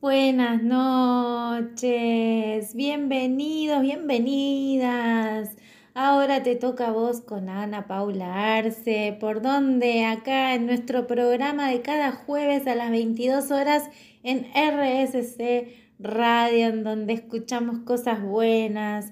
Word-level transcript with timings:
Buenas 0.00 0.62
noches, 0.62 1.92
bienvenidos, 2.76 3.82
bienvenidas. 3.82 5.50
Ahora 5.92 6.44
te 6.44 6.54
toca 6.54 6.86
a 6.86 6.92
vos 6.92 7.20
con 7.20 7.48
Ana 7.48 7.88
Paula 7.88 8.58
Arce, 8.58 9.16
por 9.18 9.42
donde 9.42 10.04
acá 10.04 10.54
en 10.54 10.66
nuestro 10.66 11.08
programa 11.08 11.68
de 11.68 11.82
cada 11.82 12.12
jueves 12.12 12.68
a 12.68 12.76
las 12.76 12.92
22 12.92 13.50
horas 13.50 13.90
en 14.22 14.46
RSC 14.54 15.66
Radio, 15.98 16.68
en 16.68 16.84
donde 16.84 17.14
escuchamos 17.14 17.80
cosas 17.80 18.22
buenas. 18.22 19.10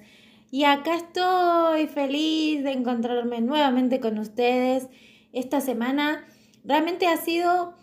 Y 0.52 0.62
acá 0.62 0.94
estoy 0.94 1.88
feliz 1.88 2.62
de 2.62 2.70
encontrarme 2.70 3.40
nuevamente 3.40 3.98
con 3.98 4.20
ustedes. 4.20 4.86
Esta 5.32 5.60
semana 5.60 6.24
realmente 6.64 7.08
ha 7.08 7.16
sido 7.16 7.74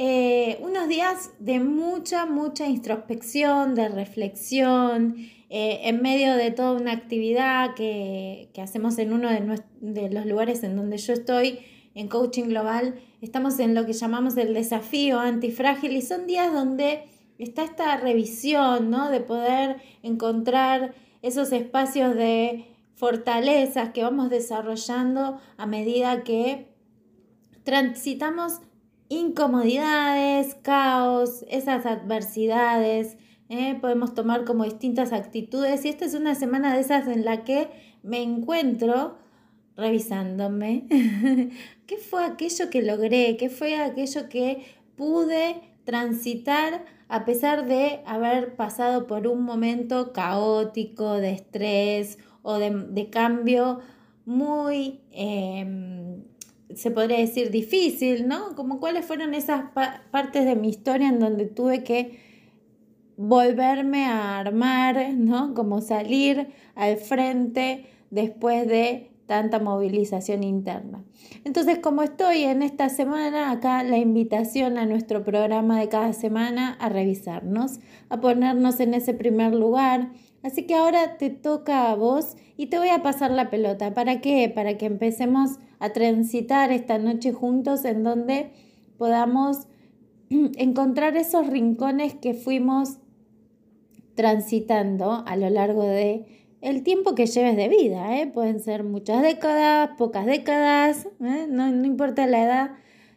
eh, 0.00 0.58
unos 0.62 0.86
días 0.86 1.32
de 1.40 1.58
mucha, 1.58 2.24
mucha 2.24 2.68
introspección, 2.68 3.74
de 3.74 3.88
reflexión, 3.88 5.16
eh, 5.50 5.80
en 5.88 6.00
medio 6.02 6.36
de 6.36 6.52
toda 6.52 6.80
una 6.80 6.92
actividad 6.92 7.74
que, 7.74 8.48
hacemos 8.62 8.96
en 8.98 9.12
uno 9.12 9.28
de, 9.28 9.60
de, 9.80 10.08
los 10.08 10.24
lugares 10.24 10.62
en 10.62 10.76
donde 10.76 10.98
yo 10.98 11.12
estoy, 11.14 11.58
en 11.96 12.06
Coaching 12.06 12.44
Global, 12.44 12.94
estamos 13.20 13.58
en 13.58 13.74
lo 13.74 13.86
que 13.86 13.92
llamamos 13.92 14.36
el 14.36 14.54
desafío 14.54 15.18
antifrágil 15.18 15.96
y 15.96 16.02
son 16.02 16.28
días 16.28 16.52
donde 16.52 17.02
está 17.38 17.64
esta 17.64 17.96
revisión, 17.96 18.90
¿no? 18.90 19.10
De 19.10 19.18
poder 19.18 19.78
encontrar 20.04 20.94
esos 21.22 21.50
espacios 21.50 22.14
de 22.14 22.66
fortalezas 22.94 23.90
que 23.90 24.04
vamos 24.04 24.30
desarrollando 24.30 25.40
a 25.56 25.66
medida 25.66 26.22
que 26.22 26.68
transitamos 27.64 28.60
incomodidades, 29.08 30.54
caos, 30.62 31.44
esas 31.48 31.86
adversidades. 31.86 33.16
¿eh? 33.48 33.76
Podemos 33.80 34.14
tomar 34.14 34.44
como 34.44 34.64
distintas 34.64 35.12
actitudes 35.12 35.84
y 35.84 35.88
esta 35.88 36.04
es 36.04 36.14
una 36.14 36.34
semana 36.34 36.74
de 36.74 36.80
esas 36.80 37.08
en 37.08 37.24
la 37.24 37.44
que 37.44 37.68
me 38.02 38.22
encuentro 38.22 39.16
revisándome. 39.76 40.86
¿Qué 41.86 41.96
fue 41.96 42.24
aquello 42.24 42.68
que 42.70 42.82
logré? 42.82 43.36
¿Qué 43.36 43.48
fue 43.48 43.76
aquello 43.76 44.28
que 44.28 44.64
pude 44.96 45.60
transitar 45.84 46.84
a 47.08 47.24
pesar 47.24 47.66
de 47.66 48.00
haber 48.04 48.56
pasado 48.56 49.06
por 49.06 49.26
un 49.26 49.42
momento 49.42 50.12
caótico, 50.12 51.14
de 51.14 51.30
estrés 51.30 52.18
o 52.42 52.58
de, 52.58 53.08
cambio 53.10 53.80
muy... 54.26 55.00
Em, 55.12 56.24
se 56.74 56.90
podría 56.90 57.18
decir, 57.18 57.50
difícil, 57.50 58.28
¿no? 58.28 58.54
Como 58.54 58.80
cuáles 58.80 59.04
fueron 59.04 59.34
esas 59.34 59.70
partes 60.10 60.44
de 60.44 60.56
mi 60.56 60.68
historia 60.68 61.08
en 61.08 61.18
donde 61.18 61.46
tuve 61.46 61.82
que 61.82 62.18
volverme 63.16 64.04
a 64.06 64.38
armar, 64.38 65.14
¿no? 65.14 65.54
Como 65.54 65.80
salir 65.80 66.48
al 66.74 66.96
frente 66.96 67.86
después 68.10 68.66
de 68.68 69.10
tanta 69.26 69.58
movilización 69.58 70.42
interna. 70.42 71.04
Entonces, 71.44 71.78
como 71.80 72.02
estoy 72.02 72.44
en 72.44 72.62
esta 72.62 72.88
semana, 72.88 73.50
acá 73.50 73.82
la 73.82 73.98
invitación 73.98 74.78
a 74.78 74.86
nuestro 74.86 75.22
programa 75.22 75.78
de 75.78 75.88
cada 75.88 76.14
semana 76.14 76.76
a 76.80 76.88
revisarnos, 76.88 77.80
a 78.08 78.20
ponernos 78.20 78.80
en 78.80 78.94
ese 78.94 79.12
primer 79.12 79.54
lugar. 79.54 80.10
Así 80.48 80.62
que 80.62 80.74
ahora 80.74 81.18
te 81.18 81.28
toca 81.28 81.90
a 81.90 81.94
vos 81.94 82.34
y 82.56 82.68
te 82.68 82.78
voy 82.78 82.88
a 82.88 83.02
pasar 83.02 83.30
la 83.30 83.50
pelota. 83.50 83.92
¿Para 83.92 84.22
qué? 84.22 84.48
Para 84.48 84.78
que 84.78 84.86
empecemos 84.86 85.58
a 85.78 85.90
transitar 85.90 86.72
esta 86.72 86.96
noche 86.96 87.34
juntos 87.34 87.84
en 87.84 88.02
donde 88.02 88.52
podamos 88.96 89.66
encontrar 90.30 91.18
esos 91.18 91.48
rincones 91.48 92.14
que 92.14 92.32
fuimos 92.32 92.96
transitando 94.14 95.22
a 95.26 95.36
lo 95.36 95.50
largo 95.50 95.82
de 95.82 96.24
el 96.62 96.82
tiempo 96.82 97.14
que 97.14 97.26
lleves 97.26 97.54
de 97.54 97.68
vida. 97.68 98.18
¿eh? 98.18 98.26
Pueden 98.26 98.60
ser 98.60 98.84
muchas 98.84 99.20
décadas, 99.20 99.90
pocas 99.98 100.24
décadas, 100.24 101.08
¿eh? 101.20 101.46
no, 101.46 101.68
importa 101.84 102.26
la 102.26 102.42
edad. 102.42 102.70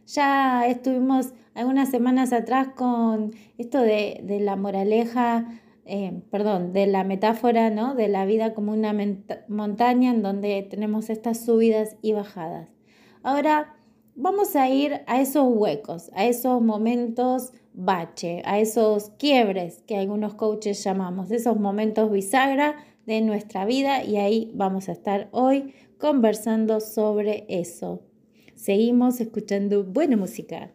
Ya 0.05 0.67
estuvimos 0.67 1.31
algunas 1.53 1.89
semanas 1.91 2.33
atrás 2.33 2.67
con 2.75 3.33
esto 3.57 3.79
de, 3.79 4.19
de 4.21 4.41
la 4.41 4.57
moraleja 4.57 5.47
eh, 5.93 6.21
perdón, 6.31 6.71
de 6.71 6.87
la 6.87 7.03
metáfora, 7.03 7.69
¿no? 7.69 7.95
De 7.95 8.07
la 8.07 8.23
vida 8.23 8.53
como 8.53 8.71
una 8.71 8.95
montaña 9.49 10.11
en 10.11 10.21
donde 10.21 10.65
tenemos 10.69 11.09
estas 11.09 11.43
subidas 11.43 11.97
y 12.01 12.13
bajadas. 12.13 12.69
Ahora 13.23 13.75
vamos 14.15 14.55
a 14.55 14.69
ir 14.69 15.01
a 15.05 15.19
esos 15.19 15.45
huecos, 15.53 16.09
a 16.13 16.25
esos 16.25 16.61
momentos 16.61 17.51
bache, 17.73 18.41
a 18.45 18.59
esos 18.59 19.09
quiebres 19.19 19.83
que 19.85 19.97
algunos 19.97 20.35
coaches 20.35 20.81
llamamos, 20.81 21.29
esos 21.29 21.59
momentos 21.59 22.09
bisagra 22.09 22.77
de 23.05 23.19
nuestra 23.19 23.65
vida 23.65 24.01
y 24.05 24.15
ahí 24.15 24.49
vamos 24.55 24.87
a 24.87 24.93
estar 24.93 25.27
hoy 25.31 25.73
conversando 25.97 26.79
sobre 26.79 27.45
eso. 27.49 28.01
Seguimos 28.55 29.19
escuchando 29.19 29.83
buena 29.83 30.15
música. 30.15 30.71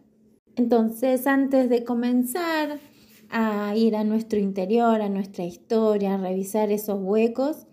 Entonces, 0.56 1.26
antes 1.26 1.70
de 1.70 1.84
comenzar, 1.84 2.78
a 3.38 3.76
ir 3.76 3.96
a 3.96 4.02
nuestro 4.02 4.38
interior, 4.38 5.02
a 5.02 5.10
nuestra 5.10 5.44
historia, 5.44 6.14
a 6.14 6.16
revisar 6.16 6.72
esos 6.72 6.98
huecos, 7.02 7.66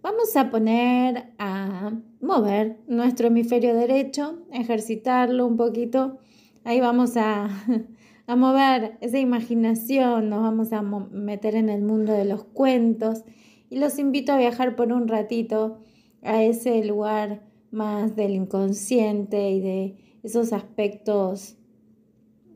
vamos 0.00 0.36
a 0.36 0.48
poner 0.48 1.32
a 1.40 1.90
mover 2.20 2.78
nuestro 2.86 3.26
hemisferio 3.26 3.74
derecho, 3.74 4.38
ejercitarlo 4.52 5.44
un 5.44 5.56
poquito. 5.56 6.18
Ahí 6.62 6.78
vamos 6.78 7.16
a, 7.16 7.48
a 8.28 8.36
mover 8.36 8.96
esa 9.00 9.18
imaginación, 9.18 10.30
nos 10.30 10.40
vamos 10.40 10.72
a 10.72 10.82
meter 10.82 11.56
en 11.56 11.68
el 11.68 11.82
mundo 11.82 12.12
de 12.12 12.24
los 12.24 12.44
cuentos 12.44 13.24
y 13.70 13.80
los 13.80 13.98
invito 13.98 14.30
a 14.30 14.38
viajar 14.38 14.76
por 14.76 14.92
un 14.92 15.08
ratito 15.08 15.80
a 16.22 16.44
ese 16.44 16.84
lugar 16.84 17.42
más 17.72 18.14
del 18.14 18.36
inconsciente 18.36 19.50
y 19.50 19.60
de 19.60 19.96
esos 20.22 20.52
aspectos 20.52 21.57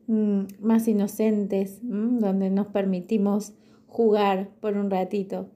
más 0.06 0.88
inocentes, 0.88 1.80
mm, 1.82 2.18
donde 2.18 2.50
nos 2.50 2.68
permitimos 2.68 3.52
jugar 3.86 4.50
por 4.60 4.76
un 4.76 4.90
ratito. 4.90 5.48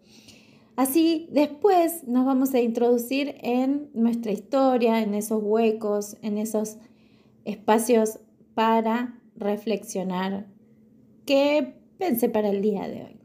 Así, 0.76 1.28
después 1.32 2.06
nos 2.06 2.26
vamos 2.26 2.52
a 2.52 2.60
introducir 2.60 3.36
en 3.40 3.88
nuestra 3.94 4.32
historia, 4.32 5.02
en 5.02 5.14
esos 5.14 5.42
huecos, 5.42 6.18
en 6.20 6.36
esos 6.36 6.76
espacios 7.46 8.20
para 8.54 9.18
reflexionar. 9.36 10.46
¿Qué 11.24 11.76
pensé 11.98 12.28
para 12.28 12.50
el 12.50 12.60
día 12.60 12.88
de 12.88 13.04
hoy? 13.04 13.16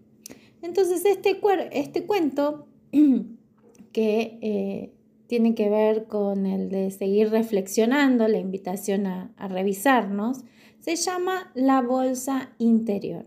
Entonces, 0.61 1.03
este, 1.05 1.41
este 1.71 2.05
cuento 2.05 2.67
que 3.91 4.39
eh, 4.41 4.93
tiene 5.27 5.53
que 5.53 5.69
ver 5.69 6.05
con 6.05 6.45
el 6.45 6.69
de 6.69 6.89
seguir 6.89 7.31
reflexionando, 7.31 8.29
la 8.29 8.37
invitación 8.37 9.07
a 9.07 9.33
revisarnos, 9.49 10.43
se 10.81 10.95
llama 10.95 11.51
la 11.53 11.81
bolsa 11.81 12.53
interior. 12.57 13.25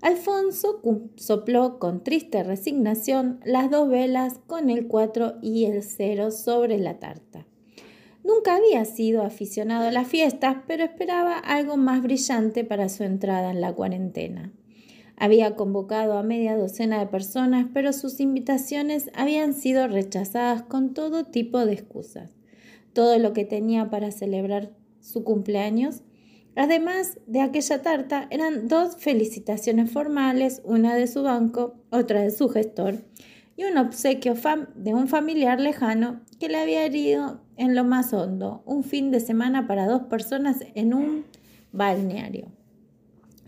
Alfonso 0.00 0.80
sopló 1.16 1.78
con 1.78 2.04
triste 2.04 2.44
resignación 2.44 3.40
las 3.44 3.70
dos 3.70 3.88
velas 3.88 4.40
con 4.46 4.70
el 4.70 4.86
4 4.86 5.38
y 5.42 5.64
el 5.64 5.82
0 5.82 6.30
sobre 6.30 6.78
la 6.78 6.98
tarta. 7.00 7.46
Nunca 8.22 8.56
había 8.56 8.84
sido 8.84 9.22
aficionado 9.22 9.88
a 9.88 9.92
las 9.92 10.06
fiestas, 10.06 10.56
pero 10.66 10.84
esperaba 10.84 11.38
algo 11.38 11.76
más 11.76 12.02
brillante 12.02 12.64
para 12.64 12.88
su 12.88 13.04
entrada 13.04 13.50
en 13.50 13.60
la 13.60 13.72
cuarentena. 13.72 14.52
Había 15.16 15.56
convocado 15.56 16.18
a 16.18 16.22
media 16.22 16.56
docena 16.56 16.98
de 16.98 17.06
personas, 17.06 17.66
pero 17.72 17.92
sus 17.92 18.20
invitaciones 18.20 19.10
habían 19.14 19.54
sido 19.54 19.88
rechazadas 19.88 20.62
con 20.62 20.92
todo 20.92 21.24
tipo 21.24 21.64
de 21.64 21.72
excusas. 21.72 22.32
Todo 22.92 23.18
lo 23.18 23.32
que 23.32 23.44
tenía 23.44 23.90
para 23.90 24.10
celebrar 24.10 24.72
su 25.00 25.24
cumpleaños 25.24 26.02
Además 26.56 27.18
de 27.26 27.42
aquella 27.42 27.82
tarta, 27.82 28.26
eran 28.30 28.66
dos 28.66 28.96
felicitaciones 28.96 29.90
formales, 29.90 30.62
una 30.64 30.94
de 30.94 31.06
su 31.06 31.22
banco, 31.22 31.74
otra 31.90 32.22
de 32.22 32.30
su 32.30 32.48
gestor, 32.48 33.04
y 33.58 33.64
un 33.64 33.76
obsequio 33.76 34.34
de 34.74 34.94
un 34.94 35.06
familiar 35.06 35.60
lejano 35.60 36.22
que 36.40 36.48
le 36.48 36.56
había 36.56 36.86
herido 36.86 37.42
en 37.58 37.74
lo 37.74 37.84
más 37.84 38.14
hondo, 38.14 38.62
un 38.64 38.84
fin 38.84 39.10
de 39.10 39.20
semana 39.20 39.66
para 39.66 39.86
dos 39.86 40.04
personas 40.04 40.64
en 40.74 40.94
un 40.94 41.26
balneario. 41.72 42.46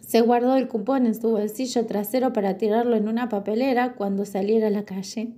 Se 0.06 0.20
guardó 0.20 0.56
el 0.56 0.68
cupón 0.68 1.06
en 1.06 1.14
su 1.14 1.30
bolsillo 1.30 1.86
trasero 1.86 2.34
para 2.34 2.58
tirarlo 2.58 2.94
en 2.94 3.08
una 3.08 3.30
papelera 3.30 3.94
cuando 3.94 4.26
saliera 4.26 4.66
a 4.66 4.70
la 4.70 4.84
calle. 4.84 5.32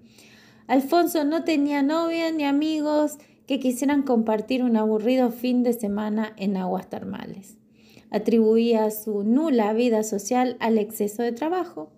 Alfonso 0.66 1.24
no 1.24 1.44
tenía 1.44 1.84
novia 1.84 2.32
ni 2.32 2.44
amigos 2.44 3.18
que 3.46 3.60
quisieran 3.60 4.02
compartir 4.02 4.64
un 4.64 4.76
aburrido 4.76 5.30
fin 5.30 5.62
de 5.62 5.72
semana 5.72 6.32
en 6.36 6.56
aguas 6.56 6.88
termales 6.88 7.59
atribuía 8.10 8.90
su 8.90 9.22
nula 9.22 9.72
vida 9.72 10.02
social 10.02 10.56
al 10.60 10.78
exceso 10.78 11.22
de 11.22 11.32
trabajo. 11.32 11.90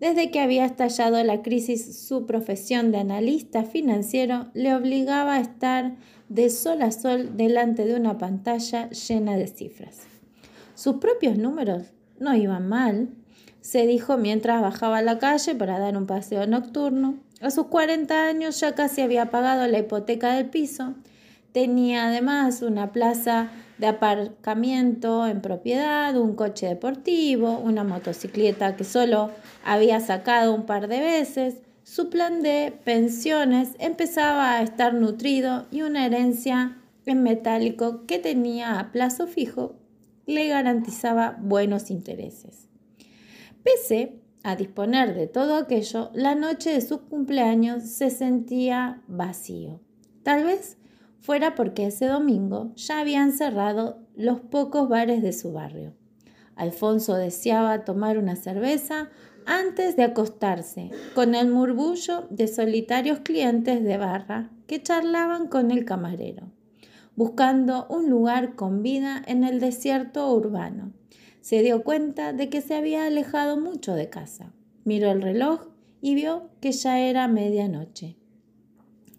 Desde 0.00 0.30
que 0.30 0.40
había 0.40 0.64
estallado 0.64 1.22
la 1.22 1.42
crisis, 1.42 2.06
su 2.06 2.26
profesión 2.26 2.90
de 2.90 2.98
analista 2.98 3.62
financiero 3.62 4.48
le 4.52 4.74
obligaba 4.74 5.34
a 5.34 5.40
estar 5.40 5.96
de 6.28 6.50
sol 6.50 6.82
a 6.82 6.90
sol 6.90 7.36
delante 7.36 7.84
de 7.84 7.94
una 7.94 8.18
pantalla 8.18 8.90
llena 8.90 9.36
de 9.36 9.46
cifras. 9.46 10.02
Sus 10.74 10.96
propios 10.96 11.38
números 11.38 11.92
no 12.18 12.34
iban 12.34 12.68
mal. 12.68 13.08
se 13.60 13.86
dijo 13.86 14.18
mientras 14.18 14.60
bajaba 14.60 14.98
a 14.98 15.02
la 15.02 15.18
calle 15.18 15.54
para 15.54 15.78
dar 15.78 15.96
un 15.96 16.06
paseo 16.06 16.46
nocturno. 16.46 17.14
A 17.40 17.50
sus 17.50 17.68
40 17.68 18.26
años 18.26 18.60
ya 18.60 18.74
casi 18.74 19.00
había 19.00 19.30
pagado 19.30 19.66
la 19.66 19.78
hipoteca 19.78 20.34
del 20.34 20.50
piso. 20.50 20.94
Tenía 21.52 22.08
además 22.08 22.60
una 22.60 22.92
plaza 22.92 23.50
de 23.84 23.90
aparcamiento 23.90 25.26
en 25.26 25.42
propiedad, 25.42 26.16
un 26.16 26.34
coche 26.34 26.66
deportivo, 26.66 27.58
una 27.58 27.84
motocicleta 27.84 28.76
que 28.76 28.84
solo 28.84 29.30
había 29.62 30.00
sacado 30.00 30.54
un 30.54 30.64
par 30.64 30.88
de 30.88 31.00
veces. 31.00 31.56
Su 31.82 32.08
plan 32.08 32.40
de 32.42 32.72
pensiones 32.84 33.72
empezaba 33.78 34.52
a 34.52 34.62
estar 34.62 34.94
nutrido 34.94 35.66
y 35.70 35.82
una 35.82 36.06
herencia 36.06 36.78
en 37.04 37.22
metálico 37.22 38.06
que 38.06 38.18
tenía 38.18 38.80
a 38.80 38.90
plazo 38.90 39.26
fijo 39.26 39.74
le 40.24 40.48
garantizaba 40.48 41.36
buenos 41.38 41.90
intereses. 41.90 42.70
Pese 43.62 44.18
a 44.42 44.56
disponer 44.56 45.14
de 45.14 45.26
todo 45.26 45.56
aquello, 45.56 46.10
la 46.14 46.34
noche 46.34 46.70
de 46.70 46.80
su 46.80 47.02
cumpleaños 47.02 47.82
se 47.82 48.08
sentía 48.08 49.02
vacío. 49.08 49.80
Tal 50.22 50.44
vez 50.44 50.78
fuera 51.24 51.54
porque 51.54 51.86
ese 51.86 52.06
domingo 52.06 52.72
ya 52.76 53.00
habían 53.00 53.32
cerrado 53.32 53.98
los 54.14 54.40
pocos 54.40 54.88
bares 54.88 55.22
de 55.22 55.32
su 55.32 55.52
barrio. 55.52 55.94
Alfonso 56.54 57.14
deseaba 57.14 57.84
tomar 57.84 58.18
una 58.18 58.36
cerveza 58.36 59.08
antes 59.46 59.96
de 59.96 60.04
acostarse, 60.04 60.90
con 61.14 61.34
el 61.34 61.48
murmullo 61.48 62.26
de 62.28 62.46
solitarios 62.46 63.20
clientes 63.20 63.82
de 63.82 63.96
barra 63.96 64.50
que 64.66 64.82
charlaban 64.82 65.48
con 65.48 65.70
el 65.70 65.86
camarero, 65.86 66.52
buscando 67.16 67.86
un 67.88 68.10
lugar 68.10 68.54
con 68.54 68.82
vida 68.82 69.22
en 69.26 69.44
el 69.44 69.60
desierto 69.60 70.30
urbano 70.30 70.92
se 71.44 71.60
dio 71.62 71.84
cuenta 71.84 72.32
de 72.32 72.48
que 72.48 72.62
se 72.62 72.74
había 72.74 73.04
alejado 73.04 73.60
mucho 73.60 73.94
de 73.94 74.08
casa. 74.08 74.54
Miró 74.84 75.10
el 75.10 75.20
reloj 75.20 75.66
y 76.00 76.14
vio 76.14 76.48
que 76.62 76.72
ya 76.72 76.98
era 77.00 77.28
medianoche. 77.28 78.16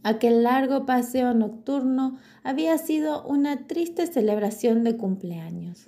Aquel 0.05 0.43
largo 0.43 0.85
paseo 0.85 1.33
nocturno 1.33 2.19
había 2.43 2.77
sido 2.77 3.25
una 3.25 3.65
triste 3.65 4.05
celebración 4.05 4.83
de 4.83 4.97
cumpleaños. 4.97 5.87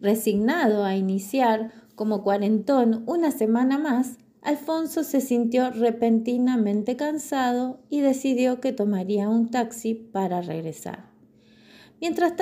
Resignado 0.00 0.82
a 0.82 0.96
iniciar 0.96 1.70
como 1.94 2.22
cuarentón 2.22 3.04
una 3.06 3.30
semana 3.30 3.76
más, 3.76 4.16
Alfonso 4.40 5.04
se 5.04 5.20
sintió 5.20 5.72
repentinamente 5.72 6.96
cansado 6.96 7.80
y 7.90 8.00
decidió 8.00 8.62
que 8.62 8.72
tomaría 8.72 9.28
un 9.28 9.50
taxi 9.50 9.92
para 9.92 10.40
regresar. 10.40 11.10
Mientras 12.00 12.32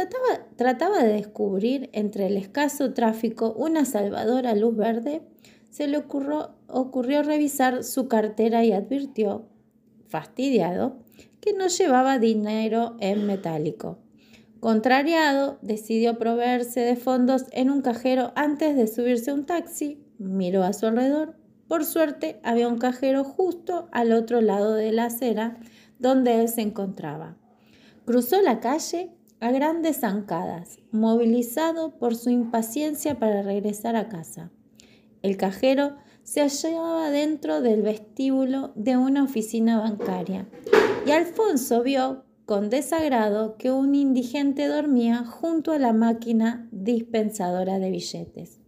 trataba, 0.55 1.03
de 1.03 1.15
descubrir 1.15 1.91
entre 1.95 2.29
el 2.29 2.37
escaso 2.37 2.95
tráfico 2.95 3.55
una 3.55 3.85
salvadora 3.87 4.55
luz 4.55 4.77
verde, 4.77 5.23
se 5.69 5.89
le 5.89 5.99
ocurrió, 5.99 7.23
revisar 7.25 7.83
su 7.83 8.07
cartera 8.07 8.65
y 8.65 8.71
advirtió, 8.71 9.49
fastidiado, 10.07 11.08
que 11.41 11.53
no 11.53 11.69
llevaba 11.69 12.19
dinero 12.19 12.97
en 13.01 13.27
metálico. 13.27 13.99
Contrariado, 14.61 15.59
decidió 15.63 16.19
proveerse 16.19 16.81
de 16.81 16.97
fondos 16.97 17.45
en 17.53 17.71
un 17.71 17.81
cajero 17.81 18.33
antes 18.35 18.77
de 18.77 18.89
subirse 18.89 19.31
a 19.31 19.35
un 19.35 19.47
taxi, 19.47 20.03
miró 20.19 20.65
a 20.65 20.73
su 20.73 20.87
alrededor. 20.87 21.37
Por 21.69 21.85
suerte, 21.85 22.41
había 22.43 22.67
un 22.67 22.79
cajero 22.79 23.23
justo 23.23 23.89
al 23.93 24.13
otro 24.13 24.41
lado 24.41 24.75
de 24.75 24.91
la 24.91 25.05
acera 25.07 25.59
donde 25.99 26.41
él 26.41 26.49
se 26.49 26.63
encontraba. 26.63 27.37
Cruzó 28.05 28.43
la 28.43 28.59
calle 28.59 29.13
a 29.39 29.53
grandes 29.53 30.01
zancadas, 30.01 30.81
movilizado 30.91 31.97
por 31.99 32.17
su 32.17 32.31
impaciencia 32.31 33.19
para 33.19 33.43
regresar 33.43 33.95
a 33.95 34.09
casa. 34.09 34.51
El 35.23 35.37
cajero 35.37 35.97
se 36.25 36.41
hallaba 36.41 37.11
dentro 37.11 37.61
del 37.61 37.83
vestíbulo 37.83 38.73
de 38.75 38.97
una 38.97 39.23
oficina 39.23 39.79
bancaria 39.79 40.49
y 41.07 41.11
Alfonso 41.11 41.83
vio 41.83 42.25
con 42.45 42.71
desagrado 42.71 43.57
que 43.57 43.71
un 43.71 43.95
indigente 43.95 44.67
dormía 44.67 45.25
junto 45.25 45.73
a 45.73 45.79
la 45.79 45.93
máquina 45.93 46.69
dispensadora 46.73 47.79
de 47.79 47.91
billetes. 47.91 48.61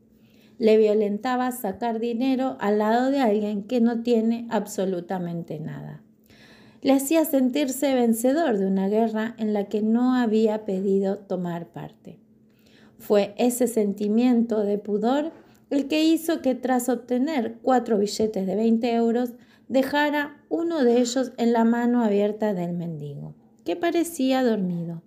Le 0.58 0.76
violentaba 0.76 1.50
sacar 1.52 2.00
dinero 2.00 2.56
al 2.60 2.78
lado 2.78 3.10
de 3.10 3.20
alguien 3.20 3.64
que 3.64 3.80
no 3.80 4.02
tiene 4.02 4.46
absolutamente 4.50 5.60
nada 5.60 6.02
le 6.82 6.92
hacía 6.92 7.24
sentirse 7.24 7.94
vencedor 7.94 8.58
de 8.58 8.66
una 8.66 8.88
guerra 8.88 9.34
en 9.38 9.52
la 9.52 9.64
que 9.64 9.82
no 9.82 10.14
había 10.14 10.64
pedido 10.64 11.18
tomar 11.18 11.66
parte. 11.66 12.18
Fue 12.98 13.34
ese 13.36 13.66
sentimiento 13.66 14.62
de 14.62 14.78
pudor 14.78 15.32
el 15.68 15.88
que 15.88 16.04
hizo 16.04 16.40
que 16.40 16.54
tras 16.54 16.88
obtener 16.88 17.58
cuatro 17.62 17.98
billetes 17.98 18.46
de 18.46 18.56
20 18.56 18.94
euros 18.94 19.32
dejara 19.68 20.39
uno 20.50 20.84
de 20.84 21.00
ellos 21.00 21.32
en 21.38 21.54
la 21.54 21.64
mano 21.64 22.04
abierta 22.04 22.52
del 22.52 22.74
mendigo, 22.74 23.34
que 23.64 23.76
parecía 23.76 24.42
dormido. 24.42 25.00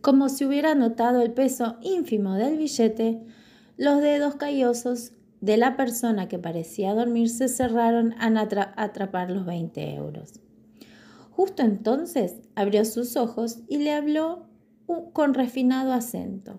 Como 0.00 0.28
si 0.28 0.46
hubiera 0.46 0.74
notado 0.74 1.20
el 1.20 1.32
peso 1.32 1.76
ínfimo 1.82 2.34
del 2.34 2.56
billete, 2.56 3.22
los 3.76 4.00
dedos 4.00 4.36
callosos 4.36 5.12
de 5.42 5.58
la 5.58 5.76
persona 5.76 6.26
que 6.26 6.38
parecía 6.38 6.94
dormir 6.94 7.28
se 7.28 7.48
cerraron 7.48 8.14
a 8.18 8.28
atrapar 8.76 9.30
los 9.30 9.44
20 9.44 9.94
euros. 9.94 10.40
Justo 11.30 11.62
entonces 11.62 12.36
abrió 12.54 12.86
sus 12.86 13.16
ojos 13.16 13.58
y 13.68 13.76
le 13.76 13.92
habló 13.92 14.46
con 15.12 15.34
refinado 15.34 15.92
acento. 15.92 16.58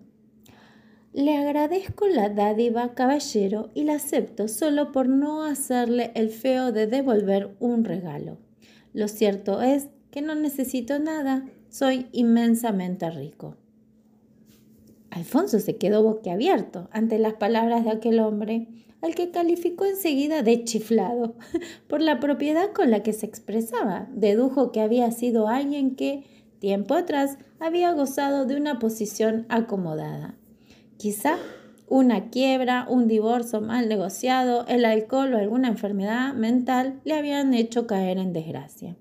Le 1.17 1.35
agradezco 1.35 2.05
la 2.05 2.29
dádiva, 2.29 2.93
caballero, 2.93 3.71
y 3.73 3.85
la 3.85 3.95
acepto 3.95 4.47
solo 4.47 4.91
por 4.91 5.09
no 5.09 5.41
hacerle 5.41 6.11
el 6.13 6.29
feo 6.29 6.71
de 6.71 6.85
devolver 6.85 7.55
un 7.59 7.85
regalo. 7.85 8.37
Lo 8.93 9.07
cierto 9.07 9.63
es 9.63 9.87
que 10.11 10.21
no 10.21 10.35
necesito 10.35 10.99
nada, 10.99 11.49
soy 11.69 12.05
inmensamente 12.11 13.09
rico. 13.09 13.55
Alfonso 15.09 15.59
se 15.59 15.77
quedó 15.77 16.03
boquiabierto 16.03 16.87
ante 16.91 17.17
las 17.17 17.33
palabras 17.33 17.83
de 17.83 17.93
aquel 17.93 18.19
hombre 18.19 18.67
al 19.01 19.15
que 19.15 19.31
calificó 19.31 19.85
enseguida 19.85 20.43
de 20.43 20.65
chiflado 20.65 21.33
por 21.87 21.99
la 21.99 22.19
propiedad 22.19 22.73
con 22.73 22.91
la 22.91 23.01
que 23.01 23.13
se 23.13 23.25
expresaba. 23.25 24.07
Dedujo 24.13 24.71
que 24.71 24.81
había 24.81 25.09
sido 25.09 25.47
alguien 25.47 25.95
que, 25.95 26.25
tiempo 26.59 26.93
atrás, 26.93 27.39
había 27.59 27.91
gozado 27.93 28.45
de 28.45 28.55
una 28.55 28.77
posición 28.77 29.47
acomodada. 29.49 30.37
Quizá 30.97 31.37
una 31.87 32.29
quiebra, 32.29 32.87
un 32.89 33.07
divorcio 33.07 33.61
mal 33.61 33.87
negociado, 33.87 34.65
el 34.67 34.83
alcohol 34.83 35.33
o 35.33 35.37
alguna 35.37 35.67
enfermedad 35.67 36.33
mental 36.33 36.99
le 37.05 37.13
habían 37.13 37.53
hecho 37.53 37.85
caer 37.85 38.17
en 38.17 38.33
desgracia. 38.33 38.97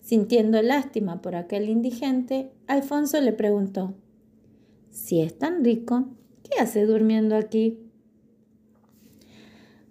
Sintiendo 0.00 0.60
lástima 0.62 1.22
por 1.22 1.36
aquel 1.36 1.68
indigente, 1.68 2.50
Alfonso 2.66 3.20
le 3.20 3.32
preguntó, 3.32 3.94
Si 4.90 5.20
es 5.20 5.38
tan 5.38 5.64
rico, 5.64 6.08
¿qué 6.42 6.60
hace 6.60 6.84
durmiendo 6.86 7.36
aquí? 7.36 7.78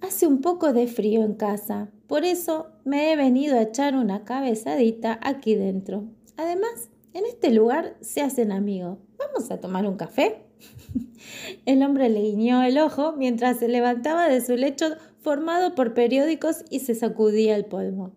Hace 0.01 0.27
un 0.27 0.41
poco 0.41 0.73
de 0.73 0.87
frío 0.87 1.23
en 1.23 1.33
casa, 1.33 1.89
por 2.07 2.25
eso 2.25 2.67
me 2.83 3.11
he 3.11 3.15
venido 3.15 3.57
a 3.57 3.61
echar 3.61 3.95
una 3.95 4.25
cabezadita 4.25 5.19
aquí 5.23 5.55
dentro. 5.55 6.05
Además, 6.35 6.89
en 7.13 7.25
este 7.25 7.51
lugar 7.51 7.95
se 8.01 8.21
hacen 8.21 8.51
amigos. 8.51 8.99
¿Vamos 9.17 9.49
a 9.49 9.59
tomar 9.59 9.87
un 9.87 9.97
café? 9.97 10.46
el 11.65 11.83
hombre 11.83 12.09
le 12.09 12.21
guiñó 12.21 12.63
el 12.63 12.77
ojo 12.77 13.13
mientras 13.17 13.59
se 13.59 13.67
levantaba 13.67 14.27
de 14.27 14.41
su 14.41 14.55
lecho 14.55 14.95
formado 15.21 15.75
por 15.75 15.93
periódicos 15.93 16.63
y 16.69 16.79
se 16.79 16.95
sacudía 16.95 17.55
el 17.55 17.65
polvo. 17.65 18.13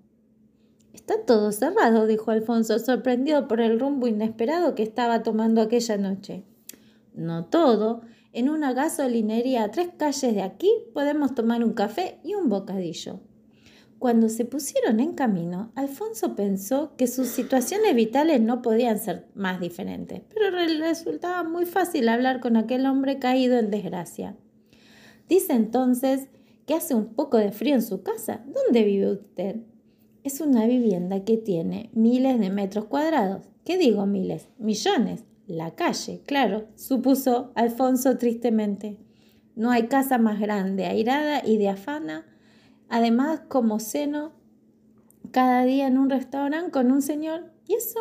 Está 0.92 1.24
todo 1.24 1.50
cerrado, 1.52 2.06
dijo 2.06 2.30
Alfonso, 2.30 2.78
sorprendido 2.78 3.48
por 3.48 3.60
el 3.60 3.80
rumbo 3.80 4.06
inesperado 4.06 4.74
que 4.74 4.82
estaba 4.82 5.22
tomando 5.22 5.60
aquella 5.60 5.96
noche. 5.96 6.44
No 7.14 7.46
todo, 7.46 8.02
en 8.32 8.48
una 8.48 8.72
gasolinería 8.72 9.64
a 9.64 9.70
tres 9.70 9.90
calles 9.96 10.34
de 10.34 10.42
aquí 10.42 10.70
podemos 10.94 11.34
tomar 11.34 11.64
un 11.64 11.72
café 11.72 12.20
y 12.22 12.34
un 12.34 12.48
bocadillo. 12.48 13.20
Cuando 14.00 14.30
se 14.30 14.46
pusieron 14.46 14.98
en 14.98 15.12
camino, 15.12 15.72
Alfonso 15.74 16.34
pensó 16.34 16.96
que 16.96 17.06
sus 17.06 17.28
situaciones 17.28 17.94
vitales 17.94 18.40
no 18.40 18.62
podían 18.62 18.98
ser 18.98 19.26
más 19.34 19.60
diferentes, 19.60 20.22
pero 20.32 20.50
resultaba 20.50 21.44
muy 21.44 21.66
fácil 21.66 22.08
hablar 22.08 22.40
con 22.40 22.56
aquel 22.56 22.86
hombre 22.86 23.18
caído 23.18 23.58
en 23.58 23.70
desgracia. 23.70 24.38
Dice 25.28 25.52
entonces 25.52 26.28
que 26.66 26.72
hace 26.72 26.94
un 26.94 27.12
poco 27.12 27.36
de 27.36 27.52
frío 27.52 27.74
en 27.74 27.82
su 27.82 28.02
casa. 28.02 28.42
¿Dónde 28.46 28.84
vive 28.84 29.12
usted? 29.12 29.56
Es 30.24 30.40
una 30.40 30.64
vivienda 30.64 31.22
que 31.22 31.36
tiene 31.36 31.90
miles 31.92 32.40
de 32.40 32.48
metros 32.48 32.86
cuadrados. 32.86 33.50
¿Qué 33.66 33.76
digo 33.76 34.06
miles? 34.06 34.48
Millones. 34.56 35.24
La 35.46 35.74
calle, 35.74 36.22
claro, 36.24 36.68
supuso 36.74 37.52
Alfonso 37.54 38.16
tristemente. 38.16 38.96
No 39.56 39.70
hay 39.70 39.88
casa 39.88 40.16
más 40.16 40.40
grande, 40.40 40.86
airada 40.86 41.42
y 41.44 41.58
diafana. 41.58 42.24
Además, 42.90 43.40
como 43.48 43.78
ceno 43.78 44.32
cada 45.30 45.64
día 45.64 45.86
en 45.86 45.96
un 45.96 46.10
restaurante 46.10 46.72
con 46.72 46.90
un 46.90 47.02
señor. 47.02 47.52
¿Y 47.66 47.74
eso? 47.74 48.00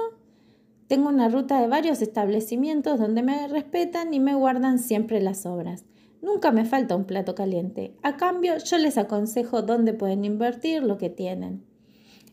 Tengo 0.88 1.10
una 1.10 1.30
ruta 1.30 1.62
de 1.62 1.68
varios 1.68 2.02
establecimientos 2.02 3.00
donde 3.00 3.22
me 3.22 3.48
respetan 3.48 4.14
y 4.14 4.20
me 4.20 4.34
guardan 4.34 4.80
siempre 4.80 5.22
las 5.22 5.46
obras. 5.46 5.86
Nunca 6.22 6.52
me 6.52 6.66
falta 6.66 6.96
un 6.96 7.06
plato 7.06 7.36
caliente. 7.36 7.96
A 8.02 8.18
cambio, 8.18 8.58
yo 8.58 8.78
les 8.80 8.98
aconsejo 8.98 9.62
dónde 9.62 9.94
pueden 9.94 10.26
invertir 10.26 10.84
lo 10.84 10.98
que 10.98 11.10
tienen. 11.10 11.64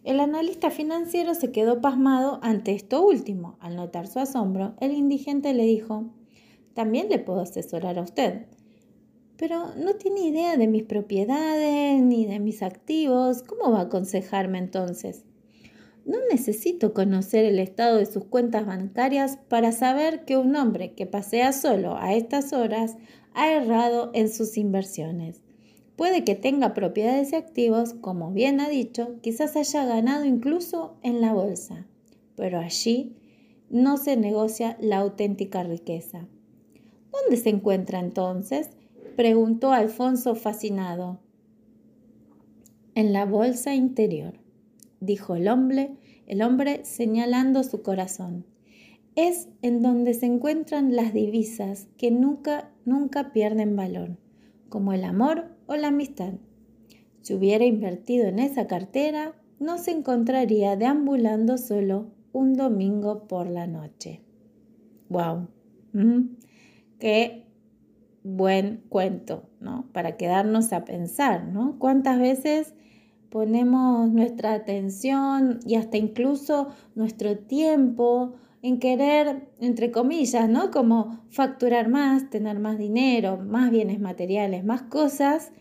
El 0.02 0.18
analista 0.20 0.70
financiero 0.70 1.34
se 1.34 1.52
quedó 1.52 1.80
pasmado 1.80 2.40
ante 2.42 2.72
esto 2.72 3.04
último. 3.04 3.58
Al 3.60 3.76
notar 3.76 4.06
su 4.06 4.18
asombro, 4.18 4.74
el 4.80 4.92
indigente 4.92 5.52
le 5.52 5.64
dijo, 5.64 6.06
también 6.74 7.08
le 7.10 7.18
puedo 7.18 7.40
asesorar 7.40 7.98
a 7.98 8.02
usted. 8.02 8.46
Pero 9.38 9.74
no 9.76 9.94
tiene 9.94 10.20
idea 10.20 10.56
de 10.56 10.66
mis 10.66 10.84
propiedades 10.84 12.00
ni 12.02 12.26
de 12.26 12.40
mis 12.40 12.62
activos. 12.62 13.42
¿Cómo 13.42 13.70
va 13.70 13.80
a 13.80 13.84
aconsejarme 13.84 14.58
entonces? 14.58 15.24
No 16.06 16.18
necesito 16.30 16.94
conocer 16.94 17.44
el 17.44 17.58
estado 17.58 17.96
de 17.96 18.06
sus 18.06 18.24
cuentas 18.24 18.64
bancarias 18.64 19.38
para 19.48 19.72
saber 19.72 20.24
que 20.24 20.36
un 20.36 20.54
hombre 20.54 20.92
que 20.92 21.04
pasea 21.04 21.52
solo 21.52 21.96
a 21.96 22.14
estas 22.14 22.52
horas 22.52 22.96
ha 23.34 23.52
errado 23.52 24.10
en 24.14 24.28
sus 24.30 24.56
inversiones. 24.56 25.42
Puede 25.96 26.24
que 26.24 26.34
tenga 26.34 26.74
propiedades 26.74 27.32
y 27.32 27.36
activos, 27.36 27.94
como 27.94 28.30
bien 28.30 28.60
ha 28.60 28.68
dicho, 28.68 29.16
quizás 29.20 29.56
haya 29.56 29.84
ganado 29.84 30.24
incluso 30.24 30.96
en 31.02 31.20
la 31.20 31.32
bolsa, 31.32 31.86
pero 32.36 32.60
allí 32.60 33.16
no 33.68 33.96
se 33.96 34.16
negocia 34.16 34.76
la 34.80 34.98
auténtica 34.98 35.64
riqueza. 35.64 36.28
¿Dónde 37.10 37.36
se 37.36 37.48
encuentra 37.48 37.98
entonces? 37.98 38.70
Preguntó 39.16 39.72
Alfonso 39.72 40.34
fascinado. 40.34 41.18
En 42.94 43.12
la 43.12 43.24
bolsa 43.24 43.74
interior, 43.74 44.34
dijo 45.00 45.34
el 45.34 45.48
hombre, 45.48 45.96
el 46.26 46.42
hombre 46.42 46.84
señalando 46.84 47.62
su 47.62 47.82
corazón 47.82 48.44
es 49.16 49.48
en 49.62 49.80
donde 49.80 50.12
se 50.12 50.26
encuentran 50.26 50.94
las 50.94 51.14
divisas 51.14 51.88
que 51.96 52.10
nunca, 52.10 52.70
nunca 52.84 53.32
pierden 53.32 53.74
valor, 53.74 54.18
como 54.68 54.92
el 54.92 55.04
amor 55.04 55.56
o 55.66 55.74
la 55.74 55.88
amistad. 55.88 56.34
Si 57.22 57.34
hubiera 57.34 57.64
invertido 57.64 58.26
en 58.26 58.38
esa 58.38 58.66
cartera, 58.66 59.34
no 59.58 59.78
se 59.78 59.92
encontraría 59.92 60.76
deambulando 60.76 61.56
solo 61.56 62.12
un 62.32 62.52
domingo 62.52 63.26
por 63.26 63.48
la 63.48 63.66
noche. 63.66 64.20
¡Wow! 65.08 65.48
¡Qué 66.98 67.45
buen 68.26 68.82
cuento, 68.88 69.48
¿no? 69.60 69.86
Para 69.92 70.16
quedarnos 70.16 70.72
a 70.72 70.84
pensar, 70.84 71.44
¿no? 71.44 71.78
¿Cuántas 71.78 72.18
veces 72.18 72.74
ponemos 73.30 74.10
nuestra 74.10 74.54
atención 74.54 75.60
y 75.64 75.76
hasta 75.76 75.96
incluso 75.96 76.68
nuestro 76.94 77.38
tiempo 77.38 78.34
en 78.62 78.80
querer, 78.80 79.48
entre 79.60 79.92
comillas, 79.92 80.48
¿no? 80.48 80.72
Como 80.72 81.20
facturar 81.30 81.88
más, 81.88 82.28
tener 82.30 82.58
más 82.58 82.78
dinero, 82.78 83.36
más 83.36 83.70
bienes 83.70 84.00
materiales, 84.00 84.64
más 84.64 84.82
cosas, 84.82 85.52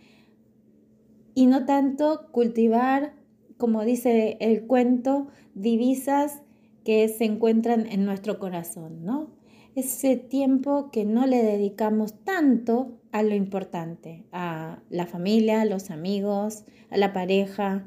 y 1.36 1.46
no 1.46 1.66
tanto 1.66 2.30
cultivar, 2.32 3.14
como 3.58 3.84
dice 3.84 4.38
el 4.40 4.66
cuento, 4.66 5.28
divisas 5.54 6.42
que 6.84 7.08
se 7.10 7.26
encuentran 7.26 7.86
en 7.88 8.06
nuestro 8.06 8.40
corazón, 8.40 9.04
¿no? 9.06 9.30
Ese 9.76 10.16
tiempo 10.16 10.90
que 10.90 11.04
no 11.04 11.28
le 11.28 11.44
dedicamos 11.44 12.24
tanto 12.24 12.98
a 13.12 13.24
lo 13.24 13.36
importante, 13.36 14.24
a 14.32 14.82
la 14.90 15.06
familia, 15.06 15.62
a 15.62 15.66
los 15.66 15.92
amigos, 15.92 16.64
a 16.90 16.98
la 16.98 17.12
pareja, 17.12 17.86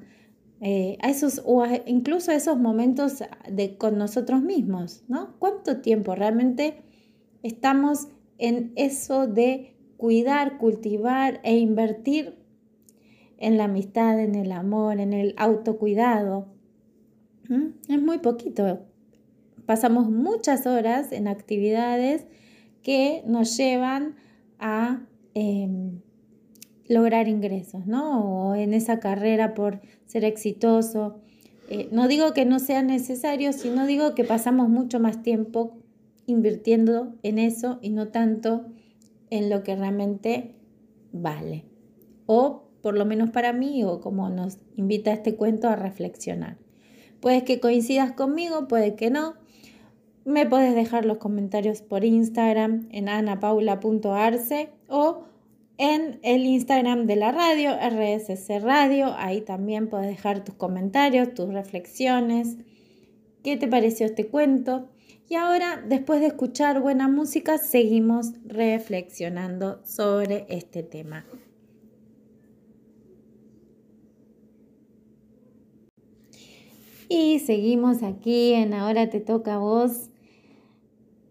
eh, 0.60 0.98
a 1.00 1.08
esos, 1.08 1.42
o 1.46 1.64
incluso 1.86 2.30
a 2.30 2.34
esos 2.34 2.58
momentos 2.58 3.22
de, 3.50 3.78
con 3.78 3.96
nosotros 3.96 4.42
mismos, 4.42 5.02
¿no? 5.08 5.38
¿Cuánto 5.38 5.80
tiempo 5.80 6.14
realmente 6.14 6.82
estamos 7.42 8.08
en 8.36 8.72
eso 8.76 9.26
de 9.26 9.74
cuidar, 9.96 10.58
cultivar 10.58 11.40
e 11.42 11.56
invertir 11.56 12.36
en 13.38 13.56
la 13.56 13.64
amistad, 13.64 14.20
en 14.20 14.34
el 14.34 14.52
amor, 14.52 15.00
en 15.00 15.12
el 15.14 15.34
autocuidado? 15.38 16.48
Es 17.88 18.02
muy 18.02 18.18
poquito. 18.18 18.80
Pasamos 19.68 20.08
muchas 20.10 20.66
horas 20.66 21.12
en 21.12 21.28
actividades 21.28 22.26
que 22.82 23.22
nos 23.26 23.54
llevan 23.54 24.16
a... 24.58 25.02
Em, 25.34 26.00
lograr 26.88 27.28
ingresos, 27.28 27.86
¿no? 27.86 28.48
O 28.48 28.54
en 28.54 28.72
esa 28.72 28.98
carrera 28.98 29.54
por 29.54 29.80
ser 30.06 30.24
exitoso. 30.24 31.20
Eh, 31.68 31.88
no 31.92 32.08
digo 32.08 32.32
que 32.32 32.46
no 32.46 32.58
sea 32.58 32.82
necesario, 32.82 33.52
sino 33.52 33.86
digo 33.86 34.14
que 34.14 34.24
pasamos 34.24 34.70
mucho 34.70 34.98
más 34.98 35.22
tiempo 35.22 35.76
invirtiendo 36.24 37.14
en 37.22 37.38
eso 37.38 37.78
y 37.82 37.90
no 37.90 38.08
tanto 38.08 38.64
en 39.28 39.50
lo 39.50 39.62
que 39.62 39.76
realmente 39.76 40.54
vale. 41.12 41.66
O 42.24 42.70
por 42.80 42.96
lo 42.96 43.04
menos 43.04 43.28
para 43.30 43.52
mí, 43.52 43.84
o 43.84 44.00
como 44.00 44.30
nos 44.30 44.56
invita 44.76 45.12
este 45.12 45.36
cuento 45.36 45.68
a 45.68 45.76
reflexionar. 45.76 46.56
Puedes 47.20 47.42
que 47.42 47.60
coincidas 47.60 48.12
conmigo, 48.12 48.66
puede 48.66 48.94
que 48.94 49.10
no. 49.10 49.34
Me 50.24 50.46
puedes 50.46 50.74
dejar 50.74 51.04
los 51.04 51.18
comentarios 51.18 51.82
por 51.82 52.04
Instagram 52.04 52.88
en 52.92 53.08
anapaula.arce 53.08 54.70
o 54.88 55.24
en 55.78 56.18
el 56.22 56.44
Instagram 56.44 57.06
de 57.06 57.16
la 57.16 57.32
radio, 57.32 57.70
RSC 57.72 58.60
Radio. 58.60 59.14
Ahí 59.16 59.40
también 59.40 59.88
puedes 59.88 60.08
dejar 60.08 60.44
tus 60.44 60.54
comentarios, 60.56 61.34
tus 61.34 61.52
reflexiones. 61.52 62.56
¿Qué 63.42 63.56
te 63.56 63.68
pareció 63.68 64.06
este 64.06 64.26
cuento? 64.26 64.88
Y 65.28 65.36
ahora, 65.36 65.82
después 65.86 66.20
de 66.20 66.28
escuchar 66.28 66.80
buena 66.80 67.06
música, 67.06 67.58
seguimos 67.58 68.32
reflexionando 68.44 69.80
sobre 69.84 70.46
este 70.48 70.82
tema. 70.82 71.26
Y 77.08 77.38
seguimos 77.38 78.02
aquí 78.02 78.52
en 78.52 78.74
Ahora 78.74 79.08
te 79.08 79.20
toca 79.20 79.54
a 79.54 79.58
vos 79.58 80.10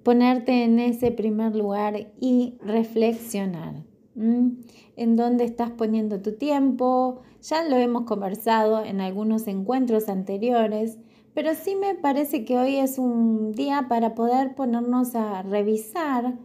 ponerte 0.04 0.64
en 0.64 0.80
ese 0.80 1.12
primer 1.12 1.56
lugar 1.56 2.14
y 2.20 2.56
reflexionar. 2.62 3.84
En 4.16 5.16
dónde 5.16 5.44
estás 5.44 5.70
poniendo 5.70 6.22
tu 6.22 6.32
tiempo. 6.38 7.22
Ya 7.44 7.64
lo 7.64 7.76
hemos 7.76 8.04
conversado 8.04 8.84
en 8.84 9.02
algunos 9.02 9.48
encuentros 9.48 10.10
anteriores, 10.10 10.98
pero 11.34 11.54
sí 11.54 11.76
me 11.76 11.94
parece 11.94 12.46
que 12.46 12.58
hoy 12.58 12.78
es 12.78 12.98
un 12.98 13.52
día 13.52 13.86
para 13.90 14.16
poder 14.16 14.56
ponernos 14.56 15.14
a 15.14 15.44
revisar 15.44 16.40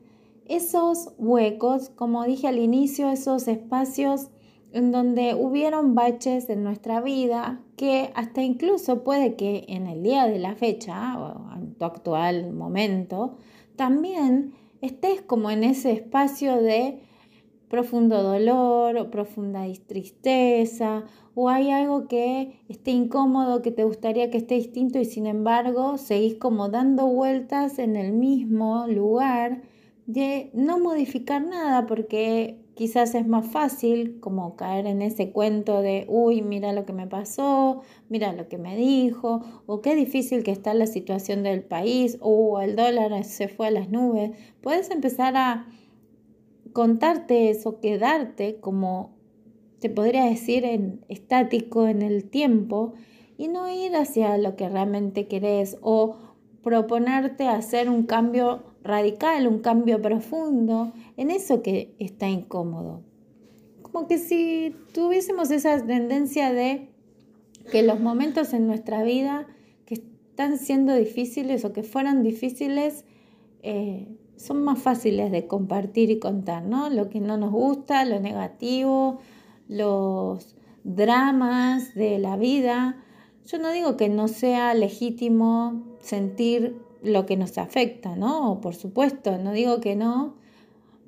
esos 0.46 1.14
huecos, 1.16 1.88
como 1.90 2.24
dije 2.24 2.48
al 2.48 2.58
inicio, 2.58 3.10
esos 3.10 3.48
espacios 3.48 4.28
en 4.72 4.92
donde 4.92 5.34
hubieron 5.34 5.94
baches 5.94 6.48
en 6.50 6.64
nuestra 6.64 7.00
vida 7.00 7.60
que 7.76 8.10
hasta 8.14 8.42
incluso 8.42 9.04
puede 9.04 9.34
que 9.36 9.64
en 9.68 9.86
el 9.86 10.02
día 10.02 10.26
de 10.26 10.38
la 10.38 10.54
fecha 10.54 11.18
o 11.18 11.54
en 11.54 11.74
tu 11.74 11.84
actual 11.84 12.52
momento 12.52 13.36
también 13.76 14.54
estés 14.80 15.22
como 15.22 15.50
en 15.50 15.64
ese 15.64 15.92
espacio 15.92 16.60
de 16.60 17.00
profundo 17.68 18.22
dolor 18.22 18.98
o 18.98 19.10
profunda 19.10 19.64
tristeza 19.86 21.04
o 21.34 21.48
hay 21.48 21.70
algo 21.70 22.06
que 22.06 22.60
esté 22.68 22.90
incómodo, 22.90 23.62
que 23.62 23.70
te 23.70 23.84
gustaría 23.84 24.30
que 24.30 24.36
esté 24.38 24.56
distinto 24.56 24.98
y 24.98 25.06
sin 25.06 25.26
embargo 25.26 25.96
seguís 25.96 26.34
como 26.34 26.68
dando 26.68 27.06
vueltas 27.06 27.78
en 27.78 27.96
el 27.96 28.12
mismo 28.12 28.86
lugar 28.88 29.62
de 30.06 30.50
no 30.52 30.78
modificar 30.78 31.42
nada 31.42 31.86
porque 31.86 32.62
quizás 32.74 33.14
es 33.14 33.26
más 33.26 33.46
fácil 33.46 34.18
como 34.20 34.56
caer 34.56 34.86
en 34.86 35.02
ese 35.02 35.30
cuento 35.30 35.82
de, 35.82 36.06
uy, 36.08 36.42
mira 36.42 36.72
lo 36.72 36.84
que 36.86 36.92
me 36.92 37.06
pasó, 37.06 37.82
mira 38.08 38.32
lo 38.32 38.48
que 38.48 38.58
me 38.58 38.76
dijo, 38.76 39.42
o 39.66 39.80
qué 39.80 39.94
difícil 39.94 40.42
que 40.42 40.50
está 40.52 40.74
la 40.74 40.86
situación 40.86 41.42
del 41.42 41.62
país, 41.62 42.18
o 42.20 42.60
el 42.60 42.76
dólar 42.76 43.24
se 43.24 43.48
fue 43.48 43.68
a 43.68 43.70
las 43.70 43.90
nubes. 43.90 44.32
Puedes 44.60 44.90
empezar 44.90 45.36
a 45.36 45.66
contarte 46.72 47.50
eso, 47.50 47.80
quedarte 47.80 48.58
como 48.60 49.10
te 49.80 49.90
podría 49.90 50.24
decir 50.24 50.64
en 50.64 51.04
estático 51.08 51.88
en 51.88 52.02
el 52.02 52.30
tiempo 52.30 52.94
y 53.36 53.48
no 53.48 53.68
ir 53.68 53.96
hacia 53.96 54.38
lo 54.38 54.54
que 54.56 54.68
realmente 54.68 55.26
querés 55.26 55.76
o 55.82 56.16
proponerte 56.62 57.48
hacer 57.48 57.90
un 57.90 58.04
cambio 58.04 58.62
radical, 58.84 59.48
un 59.48 59.58
cambio 59.58 60.00
profundo 60.00 60.92
en 61.22 61.30
eso 61.30 61.62
que 61.62 61.94
está 61.98 62.28
incómodo. 62.28 63.02
Como 63.82 64.08
que 64.08 64.18
si 64.18 64.74
tuviésemos 64.92 65.50
esa 65.50 65.84
tendencia 65.84 66.52
de 66.52 66.88
que 67.70 67.82
los 67.82 68.00
momentos 68.00 68.52
en 68.52 68.66
nuestra 68.66 69.04
vida 69.04 69.46
que 69.86 69.94
están 69.94 70.58
siendo 70.58 70.94
difíciles 70.94 71.64
o 71.64 71.72
que 71.72 71.84
fueran 71.84 72.22
difíciles, 72.22 73.04
eh, 73.62 74.08
son 74.36 74.64
más 74.64 74.80
fáciles 74.80 75.30
de 75.30 75.46
compartir 75.46 76.10
y 76.10 76.18
contar, 76.18 76.64
¿no? 76.64 76.90
Lo 76.90 77.08
que 77.08 77.20
no 77.20 77.36
nos 77.36 77.52
gusta, 77.52 78.04
lo 78.04 78.18
negativo, 78.18 79.20
los 79.68 80.56
dramas 80.82 81.94
de 81.94 82.18
la 82.18 82.36
vida. 82.36 82.96
Yo 83.46 83.58
no 83.58 83.70
digo 83.70 83.96
que 83.96 84.08
no 84.08 84.26
sea 84.26 84.74
legítimo 84.74 85.84
sentir 86.00 86.80
lo 87.02 87.26
que 87.26 87.36
nos 87.36 87.58
afecta, 87.58 88.16
¿no? 88.16 88.60
Por 88.60 88.74
supuesto, 88.74 89.38
no 89.38 89.52
digo 89.52 89.80
que 89.80 89.94
no, 89.94 90.41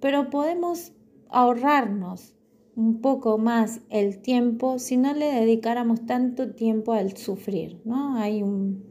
pero 0.05 0.29
podemos 0.29 0.93
ahorrarnos 1.31 2.35
un 2.77 3.01
poco 3.01 3.39
más 3.39 3.81
el 3.89 4.19
tiempo 4.21 4.79
si 4.79 4.99
no 4.99 5.15
le 5.15 5.33
dedicáramos 5.33 6.05
tanto 6.05 6.51
tiempo 6.51 6.93
al 6.93 7.17
sufrir, 7.17 7.81
¿no? 7.87 8.19
Hay, 8.19 8.43
un, 8.43 8.85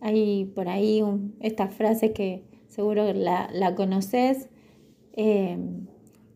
hay 0.00 0.46
por 0.46 0.68
ahí 0.68 1.00
esta 1.38 1.68
frase 1.68 2.12
que 2.12 2.42
seguro 2.66 3.12
la, 3.12 3.50
la 3.52 3.76
conoces, 3.76 4.48
eh, 5.12 5.58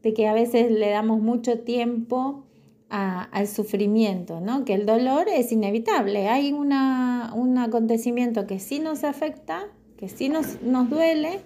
de 0.05 0.15
que 0.15 0.29
a 0.29 0.35
veces 0.35 0.71
le 0.71 0.89
damos 0.91 1.21
mucho 1.21 1.59
tiempo 1.63 2.45
al 2.89 3.49
sufrimiento, 3.49 4.39
¿no? 4.41 4.65
Que 4.65 4.75
el 4.75 4.87
dolor 4.87 5.27
es 5.29 5.51
inevitable. 5.51 6.29
Hay 6.29 6.53
una, 6.53 7.33
un 7.35 7.59
acontecimiento 7.59 8.47
que 8.47 8.61
sí 8.61 8.79
nos 8.79 9.03
afecta, 9.03 9.65
que 9.97 10.09
sí 10.09 10.29
nos, 10.29 10.63
nos 10.63 10.89
duele, 10.89 11.41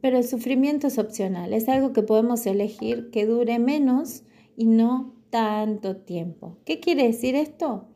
pero 0.00 0.18
el 0.18 0.24
sufrimiento 0.24 0.86
es 0.86 0.98
opcional. 0.98 1.52
Es 1.52 1.68
algo 1.68 1.92
que 1.92 2.02
podemos 2.02 2.46
elegir 2.46 3.10
que 3.10 3.26
dure 3.26 3.58
menos 3.58 4.22
y 4.56 4.66
no 4.66 5.14
tanto 5.30 5.96
tiempo. 5.96 6.56
¿Qué 6.64 6.80
quiere 6.80 7.04
decir 7.04 7.34
esto? 7.34 7.86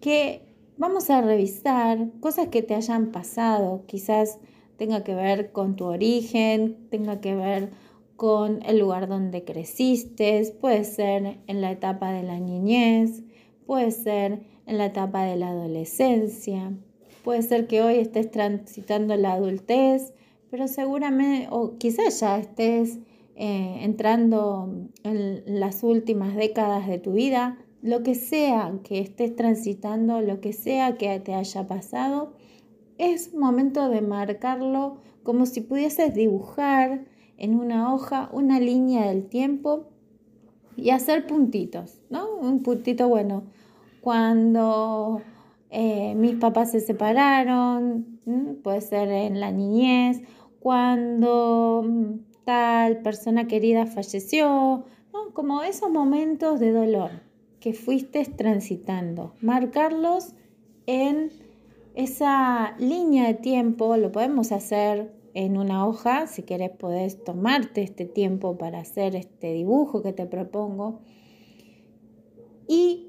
Que 0.00 0.42
vamos 0.76 1.10
a 1.10 1.20
revisar 1.20 2.10
cosas 2.20 2.48
que 2.48 2.62
te 2.62 2.74
hayan 2.74 3.12
pasado, 3.12 3.84
quizás 3.86 4.38
tenga 4.76 5.04
que 5.04 5.14
ver 5.14 5.52
con 5.52 5.76
tu 5.76 5.84
origen, 5.84 6.88
tenga 6.90 7.20
que 7.20 7.34
ver 7.34 7.70
con 8.16 8.62
el 8.62 8.78
lugar 8.78 9.08
donde 9.08 9.44
creciste, 9.44 10.56
puede 10.60 10.84
ser 10.84 11.38
en 11.46 11.60
la 11.60 11.70
etapa 11.70 12.12
de 12.12 12.22
la 12.22 12.38
niñez, 12.38 13.22
puede 13.66 13.90
ser 13.90 14.42
en 14.66 14.78
la 14.78 14.86
etapa 14.86 15.24
de 15.24 15.36
la 15.36 15.50
adolescencia, 15.50 16.72
puede 17.22 17.42
ser 17.42 17.66
que 17.66 17.82
hoy 17.82 17.94
estés 17.96 18.30
transitando 18.30 19.16
la 19.16 19.34
adultez, 19.34 20.12
pero 20.54 20.68
seguramente, 20.68 21.48
o 21.50 21.78
quizás 21.78 22.20
ya 22.20 22.38
estés 22.38 23.00
eh, 23.34 23.78
entrando 23.80 24.88
en 25.02 25.42
las 25.46 25.82
últimas 25.82 26.36
décadas 26.36 26.86
de 26.86 27.00
tu 27.00 27.14
vida, 27.14 27.58
lo 27.82 28.04
que 28.04 28.14
sea 28.14 28.72
que 28.84 29.00
estés 29.00 29.34
transitando, 29.34 30.20
lo 30.20 30.40
que 30.40 30.52
sea 30.52 30.96
que 30.96 31.18
te 31.18 31.34
haya 31.34 31.66
pasado, 31.66 32.34
es 32.98 33.34
momento 33.34 33.88
de 33.88 34.00
marcarlo 34.00 34.98
como 35.24 35.44
si 35.44 35.60
pudieses 35.60 36.14
dibujar 36.14 37.04
en 37.36 37.58
una 37.58 37.92
hoja 37.92 38.30
una 38.32 38.60
línea 38.60 39.08
del 39.08 39.26
tiempo 39.26 39.88
y 40.76 40.90
hacer 40.90 41.26
puntitos, 41.26 42.00
¿no? 42.10 42.32
Un 42.32 42.62
puntito, 42.62 43.08
bueno, 43.08 43.42
cuando 44.00 45.20
eh, 45.76 46.14
mis 46.14 46.36
papás 46.36 46.70
se 46.70 46.78
separaron, 46.78 48.20
puede 48.62 48.80
ser 48.80 49.08
en 49.08 49.40
la 49.40 49.50
niñez, 49.50 50.22
cuando 50.64 51.84
mm, 51.86 52.44
tal 52.46 53.02
persona 53.02 53.46
querida 53.46 53.84
falleció, 53.84 54.86
¿no? 55.12 55.34
como 55.34 55.62
esos 55.62 55.90
momentos 55.90 56.58
de 56.58 56.72
dolor 56.72 57.10
que 57.60 57.74
fuiste 57.74 58.24
transitando, 58.24 59.34
marcarlos 59.42 60.32
en 60.86 61.30
esa 61.94 62.76
línea 62.78 63.26
de 63.26 63.34
tiempo, 63.34 63.98
lo 63.98 64.10
podemos 64.10 64.52
hacer 64.52 65.12
en 65.34 65.58
una 65.58 65.86
hoja, 65.86 66.26
si 66.28 66.44
quieres 66.44 66.70
podés 66.70 67.22
tomarte 67.22 67.82
este 67.82 68.06
tiempo 68.06 68.56
para 68.56 68.80
hacer 68.80 69.16
este 69.16 69.52
dibujo 69.52 70.00
que 70.00 70.14
te 70.14 70.24
propongo 70.24 71.00
y 72.66 73.08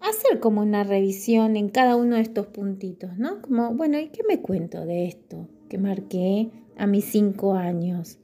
hacer 0.00 0.40
como 0.40 0.62
una 0.62 0.82
revisión 0.82 1.54
en 1.54 1.68
cada 1.68 1.94
uno 1.94 2.16
de 2.16 2.22
estos 2.22 2.48
puntitos, 2.48 3.16
¿no? 3.18 3.40
Como, 3.40 3.72
bueno, 3.72 4.00
¿y 4.00 4.08
qué 4.08 4.22
me 4.26 4.40
cuento 4.40 4.84
de 4.84 5.06
esto 5.06 5.46
que 5.68 5.78
marqué 5.78 6.50
a 6.76 6.86
mis 6.86 7.04
cinco 7.06 7.54
años? 7.54 8.18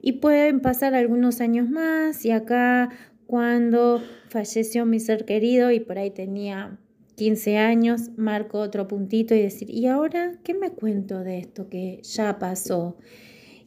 Y 0.00 0.12
pueden 0.14 0.60
pasar 0.60 0.94
algunos 0.94 1.40
años 1.40 1.68
más 1.68 2.24
y 2.24 2.30
acá 2.30 2.90
cuando 3.26 4.02
falleció 4.28 4.84
mi 4.84 5.00
ser 5.00 5.24
querido 5.24 5.70
y 5.70 5.80
por 5.80 5.98
ahí 5.98 6.10
tenía 6.10 6.78
15 7.16 7.58
años, 7.58 8.10
marco 8.16 8.58
otro 8.58 8.88
puntito 8.88 9.34
y 9.34 9.42
decir, 9.42 9.70
¿y 9.70 9.86
ahora 9.86 10.32
qué 10.42 10.54
me 10.54 10.70
cuento 10.70 11.20
de 11.20 11.38
esto 11.38 11.68
que 11.68 12.00
ya 12.02 12.38
pasó? 12.38 12.96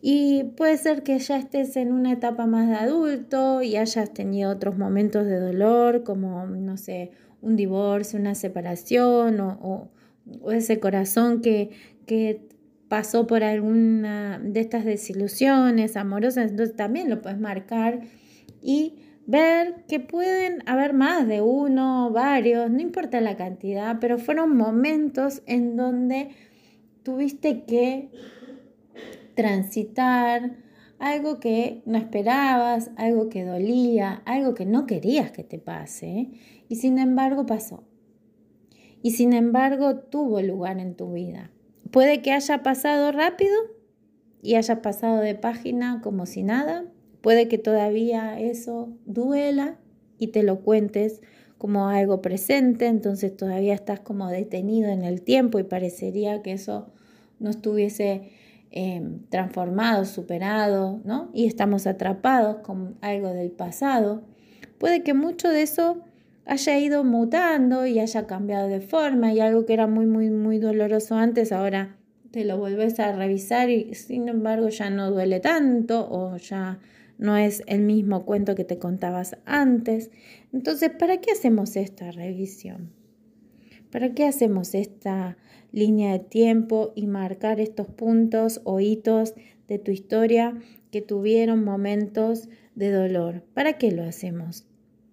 Y 0.02 0.44
puede 0.56 0.78
ser 0.78 1.04
que 1.04 1.18
ya 1.18 1.38
estés 1.38 1.78
en 1.78 1.92
una 1.92 2.12
etapa 2.12 2.46
más 2.46 2.68
de 2.68 2.76
adulto 2.76 3.62
y 3.62 3.78
hayas 3.78 4.14
tenido 4.14 4.52
otros 4.52 4.78
momentos 4.78 5.26
de 5.26 5.40
dolor, 5.40 6.04
como, 6.04 6.46
no 6.46 6.78
sé, 6.78 7.12
un 7.42 7.56
divorcio, 7.56 8.20
una 8.20 8.36
separación 8.36 9.40
o, 9.40 9.90
ese 10.52 10.80
corazón 10.80 11.42
que, 11.42 11.70
que 12.06 12.48
pasó 12.96 13.28
por 13.28 13.44
alguna 13.44 14.40
de 14.42 14.62
estas 14.62 14.86
desilusiones 14.86 15.98
amorosas, 15.98 16.52
entonces 16.52 16.78
también 16.78 17.10
lo 17.10 17.22
puedes 17.22 17.38
marcar 17.38 18.00
y 18.62 19.00
ver 19.28 19.84
que 19.90 20.00
pueden 20.00 20.64
haber 20.66 20.94
más 20.94 21.28
de 21.28 21.42
uno, 21.42 22.10
varios, 22.12 22.72
no 22.72 22.80
importa 22.80 23.20
la 23.20 23.36
cantidad, 23.36 23.98
pero 24.00 24.18
fueron 24.18 24.56
momentos 24.56 25.44
en 25.46 25.76
donde 25.76 26.30
tuviste 27.04 27.66
que 27.66 28.12
transitar 29.36 30.56
algo 30.98 31.42
que 31.42 31.84
no 31.86 31.98
esperabas, 31.98 32.92
algo 32.96 33.28
que 33.28 33.44
dolía, 33.44 34.22
algo 34.24 34.54
que 34.54 34.66
no 34.66 34.86
querías 34.86 35.32
que 35.32 35.44
te 35.44 35.60
pase, 35.60 36.30
y 36.70 36.78
sin 36.78 36.98
embargo 36.98 37.46
pasó. 37.46 37.84
Y 39.02 39.12
sin 39.12 39.34
embargo 39.34 39.98
tuvo 39.98 40.42
lugar 40.42 40.80
en 40.80 40.96
tu 40.96 41.12
vida. 41.12 41.52
Puede 41.92 42.22
que 42.22 42.32
haya 42.32 42.64
pasado 42.64 43.12
rápido 43.12 43.56
y 44.42 44.56
haya 44.56 44.82
pasado 44.82 45.22
de 45.22 45.36
página 45.36 46.02
como 46.02 46.26
si 46.26 46.44
nada, 46.44 46.86
Puede 47.26 47.48
que 47.48 47.58
todavía 47.58 48.40
eso 48.40 48.96
duela 49.08 49.80
y 50.20 50.28
te 50.28 50.44
lo 50.44 50.60
cuentes 50.60 51.24
como 51.58 51.88
algo 51.88 52.22
presente, 52.22 52.86
entonces 52.86 53.36
todavía 53.36 53.74
estás 53.74 54.00
como 54.00 54.28
detenido 54.28 54.92
en 54.92 55.04
el 55.04 55.24
tiempo 55.24 55.58
y 55.58 55.64
parecería 55.64 56.44
que 56.44 56.52
eso 56.52 56.94
no 57.40 57.50
estuviese 57.50 58.30
em, 58.70 59.26
transformado, 59.30 60.06
superado, 60.06 61.02
¿no? 61.04 61.32
Y 61.34 61.48
estamos 61.48 61.88
atrapados 61.88 62.58
con 62.58 62.96
algo 63.02 63.30
del 63.30 63.50
pasado. 63.50 64.22
Puede 64.78 65.02
que 65.02 65.16
mucho 65.16 65.50
de 65.50 65.64
eso 65.64 66.04
haya 66.46 66.80
ido 66.80 67.04
mutando 67.04 67.86
y 67.86 68.00
haya 68.00 68.28
cambiado 68.28 68.68
de 68.68 68.82
forma 68.82 69.34
y 69.34 69.40
algo 69.40 69.66
que 69.66 69.74
era 69.74 69.88
muy, 69.88 70.06
muy, 70.06 70.30
muy 70.30 70.60
doloroso 70.60 71.16
antes, 71.16 71.52
ahora 71.52 71.98
te 72.32 72.46
lo 72.46 72.58
vuelves 72.58 73.00
a 73.00 73.14
revisar 73.14 73.70
y 73.70 73.96
sin 73.96 74.28
embargo 74.28 74.70
ya 74.70 74.90
no 74.90 75.10
duele 75.10 75.40
tanto 75.40 76.08
o 76.10 76.38
ya 76.38 76.80
no 77.18 77.38
es 77.38 77.64
el 77.68 77.82
mismo 77.82 78.26
cuento 78.26 78.56
que 78.56 78.66
te 78.66 78.78
contabas 78.78 79.38
antes. 79.46 80.12
Entonces, 80.52 80.92
¿para 80.92 81.18
qué 81.22 81.32
hacemos 81.32 81.76
esta 81.78 82.12
revisión? 82.12 82.92
¿Para 83.90 84.14
qué 84.14 84.26
hacemos 84.26 84.76
esta 84.76 85.38
línea 85.72 86.12
de 86.12 86.20
tiempo 86.20 86.92
y 86.96 87.08
marcar 87.08 87.62
estos 87.62 87.88
puntos 87.88 88.60
o 88.66 88.82
hitos 88.82 89.34
de 89.70 89.80
tu 89.80 89.92
historia 89.92 90.60
que 90.92 91.02
tuvieron 91.02 91.64
momentos 91.64 92.50
de 92.76 92.92
dolor? 92.92 93.44
¿Para 93.54 93.78
qué 93.78 93.92
lo 93.92 94.04
hacemos? 94.04 94.68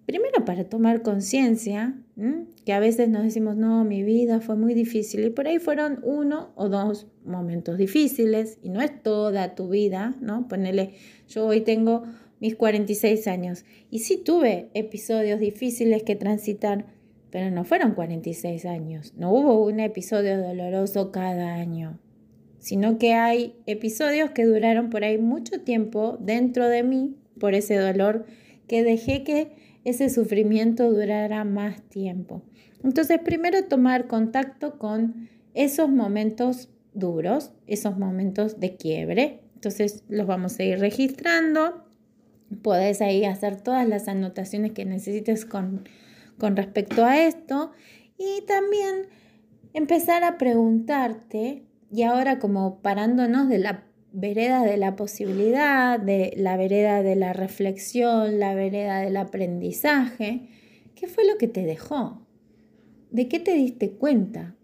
Primero 0.05 0.43
para 0.43 0.65
tomar 0.65 1.01
conciencia, 1.01 1.95
que 2.65 2.73
a 2.73 2.79
veces 2.79 3.07
nos 3.07 3.23
decimos, 3.23 3.55
no, 3.55 3.85
mi 3.85 4.03
vida 4.03 4.41
fue 4.41 4.57
muy 4.57 4.73
difícil 4.73 5.23
y 5.23 5.29
por 5.29 5.47
ahí 5.47 5.59
fueron 5.59 5.99
uno 6.03 6.51
o 6.55 6.67
dos 6.67 7.07
momentos 7.23 7.77
difíciles 7.77 8.59
y 8.61 8.69
no 8.69 8.81
es 8.81 9.01
toda 9.01 9.55
tu 9.55 9.69
vida, 9.69 10.15
¿no? 10.19 10.47
Ponele, 10.49 10.95
yo 11.29 11.45
hoy 11.45 11.61
tengo 11.61 12.03
mis 12.41 12.55
46 12.55 13.27
años 13.27 13.63
y 13.89 13.99
sí 13.99 14.17
tuve 14.17 14.69
episodios 14.73 15.39
difíciles 15.39 16.03
que 16.03 16.17
transitar, 16.17 16.85
pero 17.29 17.49
no 17.49 17.63
fueron 17.63 17.93
46 17.93 18.65
años, 18.65 19.13
no 19.15 19.31
hubo 19.31 19.63
un 19.63 19.79
episodio 19.79 20.37
doloroso 20.37 21.13
cada 21.13 21.53
año, 21.53 21.97
sino 22.59 22.97
que 22.97 23.13
hay 23.13 23.55
episodios 23.67 24.31
que 24.31 24.43
duraron 24.43 24.89
por 24.89 25.05
ahí 25.05 25.17
mucho 25.17 25.61
tiempo 25.61 26.17
dentro 26.19 26.67
de 26.67 26.83
mí 26.83 27.15
por 27.39 27.53
ese 27.53 27.77
dolor 27.77 28.25
que 28.67 28.83
dejé 28.83 29.23
que 29.23 29.72
ese 29.83 30.09
sufrimiento 30.09 30.91
durará 30.91 31.43
más 31.43 31.81
tiempo. 31.89 32.43
Entonces, 32.83 33.19
primero 33.19 33.63
tomar 33.65 34.07
contacto 34.07 34.77
con 34.77 35.29
esos 35.53 35.89
momentos 35.89 36.69
duros, 36.93 37.51
esos 37.67 37.97
momentos 37.97 38.59
de 38.59 38.75
quiebre. 38.75 39.41
Entonces, 39.55 40.03
los 40.09 40.27
vamos 40.27 40.59
a 40.59 40.63
ir 40.63 40.79
registrando. 40.79 41.85
Puedes 42.61 43.01
ahí 43.01 43.25
hacer 43.25 43.61
todas 43.61 43.87
las 43.87 44.07
anotaciones 44.07 44.73
que 44.73 44.85
necesites 44.85 45.45
con, 45.45 45.87
con 46.37 46.55
respecto 46.55 47.05
a 47.05 47.19
esto. 47.19 47.71
Y 48.17 48.45
también 48.45 49.07
empezar 49.73 50.23
a 50.23 50.37
preguntarte, 50.37 51.65
y 51.91 52.03
ahora 52.03 52.39
como 52.39 52.81
parándonos 52.81 53.49
de 53.49 53.59
la 53.59 53.85
vereda 54.13 54.63
de 54.63 54.77
la 54.77 54.95
posibilidad, 54.95 55.99
de 55.99 56.33
la 56.37 56.55
vereda 56.55 57.03
de 57.03 57.15
la 57.15 57.33
reflexión, 57.33 58.39
la 58.39 58.55
vereda 58.55 59.01
del 59.01 59.17
aprendizaje. 59.17 60.47
¿Qué 60.95 61.07
fue 61.07 61.25
lo 61.25 61.37
que 61.37 61.47
te 61.47 61.65
dejó? 61.65 62.25
¿De 63.11 63.27
qué 63.27 63.39
te 63.39 63.53
diste 63.53 63.91
cuenta? 63.91 64.55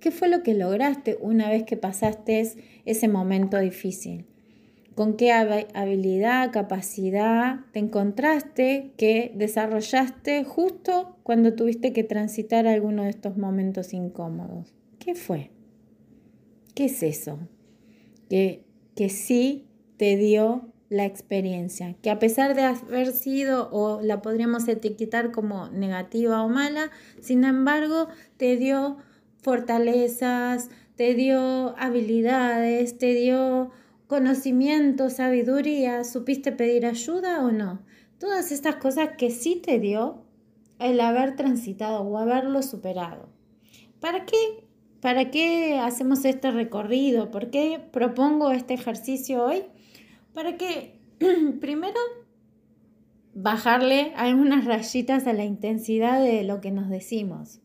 ¿Qué 0.00 0.10
fue 0.10 0.28
lo 0.28 0.42
que 0.42 0.54
lograste 0.54 1.16
una 1.20 1.48
vez 1.48 1.62
que 1.62 1.76
pasaste 1.76 2.52
ese 2.84 3.08
momento 3.08 3.58
difícil? 3.58 4.26
con 4.96 5.18
qué 5.18 5.30
habilidad, 5.30 6.50
capacidad 6.52 7.60
te 7.72 7.80
encontraste 7.80 8.94
que 8.96 9.30
desarrollaste 9.34 10.42
justo 10.44 11.18
cuando 11.22 11.52
tuviste 11.52 11.92
que 11.92 12.02
transitar 12.02 12.66
alguno 12.66 13.02
de 13.02 13.10
estos 13.10 13.36
momentos 13.36 13.92
incómodos. 13.92 14.74
¿Qué 14.98 15.14
fue? 15.14 15.50
¿Qué 16.74 16.86
es 16.86 17.02
eso? 17.02 17.38
Que, 18.28 18.64
que 18.94 19.08
sí 19.08 19.66
te 19.96 20.16
dio 20.16 20.72
la 20.88 21.04
experiencia, 21.04 21.96
que 22.00 22.10
a 22.10 22.18
pesar 22.18 22.54
de 22.54 22.62
haber 22.62 23.12
sido 23.12 23.68
o 23.72 24.00
la 24.02 24.22
podríamos 24.22 24.68
etiquetar 24.68 25.32
como 25.32 25.68
negativa 25.68 26.42
o 26.42 26.48
mala, 26.48 26.90
sin 27.20 27.44
embargo 27.44 28.08
te 28.36 28.56
dio 28.56 28.98
fortalezas, 29.42 30.70
te 30.94 31.14
dio 31.14 31.76
habilidades, 31.78 32.98
te 32.98 33.14
dio 33.14 33.70
conocimiento, 34.06 35.10
sabiduría, 35.10 36.04
supiste 36.04 36.52
pedir 36.52 36.86
ayuda 36.86 37.44
o 37.44 37.50
no. 37.50 37.82
Todas 38.18 38.52
estas 38.52 38.76
cosas 38.76 39.10
que 39.18 39.30
sí 39.30 39.56
te 39.56 39.78
dio 39.78 40.22
el 40.78 41.00
haber 41.00 41.36
transitado 41.36 42.02
o 42.02 42.18
haberlo 42.18 42.62
superado. 42.62 43.28
¿Para 44.00 44.24
qué? 44.24 44.65
¿Para 45.00 45.30
qué 45.30 45.78
hacemos 45.78 46.24
este 46.24 46.50
recorrido? 46.50 47.30
¿Por 47.30 47.50
qué 47.50 47.80
propongo 47.92 48.50
este 48.50 48.74
ejercicio 48.74 49.44
hoy? 49.44 49.62
Para 50.32 50.56
que 50.56 50.98
primero 51.60 51.98
bajarle 53.34 54.12
algunas 54.16 54.64
rayitas 54.64 55.26
a 55.26 55.32
la 55.32 55.44
intensidad 55.44 56.22
de 56.22 56.42
lo 56.42 56.60
que 56.60 56.70
nos 56.70 56.88
decimos. 56.88 57.60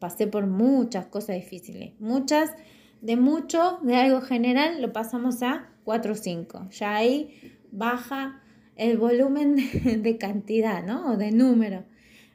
Pasé 0.00 0.26
por 0.26 0.46
muchas 0.46 1.06
cosas 1.06 1.36
difíciles, 1.36 1.92
muchas 2.00 2.50
de 3.00 3.16
mucho, 3.16 3.78
de 3.82 3.96
algo 3.96 4.22
general, 4.22 4.80
lo 4.80 4.92
pasamos 4.92 5.42
a 5.42 5.68
4 5.84 6.12
o 6.12 6.16
5. 6.16 6.68
Ya 6.70 6.96
ahí 6.96 7.58
baja 7.70 8.40
el 8.76 8.98
volumen 8.98 9.56
de, 10.02 10.18
cantidad, 10.18 10.84
¿no? 10.84 11.12
O 11.12 11.16
de 11.16 11.30
número. 11.30 11.84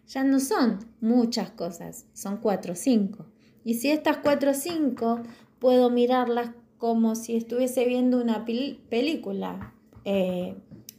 Ya 0.07 0.23
no 0.23 0.39
son 0.39 0.79
muchas 1.01 1.49
cosas, 1.51 2.05
son 2.13 2.37
4 2.37 2.73
o 2.73 2.75
5. 2.75 3.25
Y 3.69 3.75
si 3.75 3.91
estas 3.91 4.17
4 4.17 4.49
o 4.49 4.53
5 4.55 5.19
puedo 5.59 5.91
mirarlas 5.91 6.53
como 6.79 7.13
si 7.13 7.35
estuviese 7.35 7.85
viendo 7.85 8.19
una 8.19 8.43
película, 8.43 9.75
eh, 10.05 10.55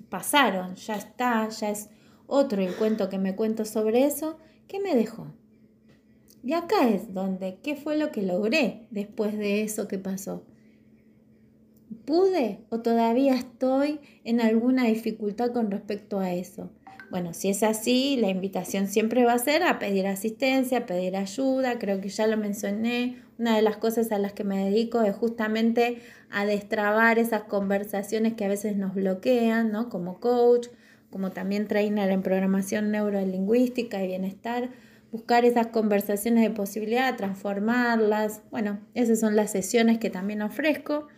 pasaron, 0.09 0.76
ya 0.76 0.94
está, 0.94 1.48
ya 1.48 1.70
es 1.70 1.88
otro 2.28 2.62
el 2.62 2.76
cuento 2.76 3.09
que 3.09 3.18
me 3.18 3.35
cuento 3.35 3.64
sobre 3.64 4.04
eso, 4.04 4.38
¿qué 4.68 4.78
me 4.78 4.94
dejó? 4.94 5.26
Y 6.44 6.52
acá 6.52 6.88
es 6.88 7.12
donde, 7.12 7.59
¿qué 7.61 7.74
fue 7.74 7.98
lo 7.98 8.12
que 8.12 8.22
logré 8.22 8.87
después 8.92 9.37
de 9.37 9.62
eso 9.62 9.88
que 9.88 9.98
pasó? 9.98 10.44
¿Pude 12.04 12.61
o 12.68 12.83
todavía 12.83 13.35
estoy 13.35 13.98
en 14.22 14.40
alguna 14.40 14.85
dificultad 14.85 15.52
con 15.52 15.72
respecto 15.72 16.20
a 16.20 16.35
eso? 16.35 16.70
Bueno, 17.11 17.35
si 17.35 17.49
es 17.49 17.62
así, 17.64 18.16
la 18.16 18.29
invitación 18.29 18.87
siempre 18.87 19.25
va 19.25 19.33
a 19.33 19.38
ser 19.38 19.64
a 19.64 19.81
pedir 19.81 20.07
asistencia, 20.07 20.79
a 20.79 20.87
pedir 20.87 21.16
ayuda. 21.16 21.79
Creo 21.79 22.01
que 22.01 22.09
ya 22.09 22.27
lo 22.29 22.37
mencioné. 22.37 23.16
Una 23.38 23.57
de 23.57 23.62
las 23.62 23.77
cosas 23.77 24.12
a 24.12 24.18
las 24.18 24.33
que 24.33 24.44
me 24.44 24.64
dedico 24.64 25.03
es 25.03 25.16
justamente 25.16 25.99
a 26.31 26.46
destrabar 26.46 27.18
esas 27.18 27.42
conversaciones 27.42 28.35
que 28.35 28.44
a 28.44 28.49
veces 28.49 28.77
nos 28.77 28.94
bloquean, 28.94 29.73
¿no? 29.73 29.88
Como 29.88 30.20
coach, 30.20 30.68
como 31.11 31.33
también 31.33 31.66
trainer 31.66 32.11
en 32.11 32.23
programación 32.23 32.92
neurolingüística 32.92 34.03
y 34.03 34.07
bienestar 34.07 34.70
buscar 35.12 35.44
esas 35.44 35.68
conversaciones 35.68 36.42
de 36.44 36.51
posibilidad, 36.51 37.16
transformarlas. 37.16 38.42
Bueno, 38.51 38.81
esas 38.94 39.20
son 39.20 39.37
las 39.37 39.51
sesiones 39.51 39.99
que 39.99 40.11
también 40.11 40.42
ofrezco. 40.42 41.09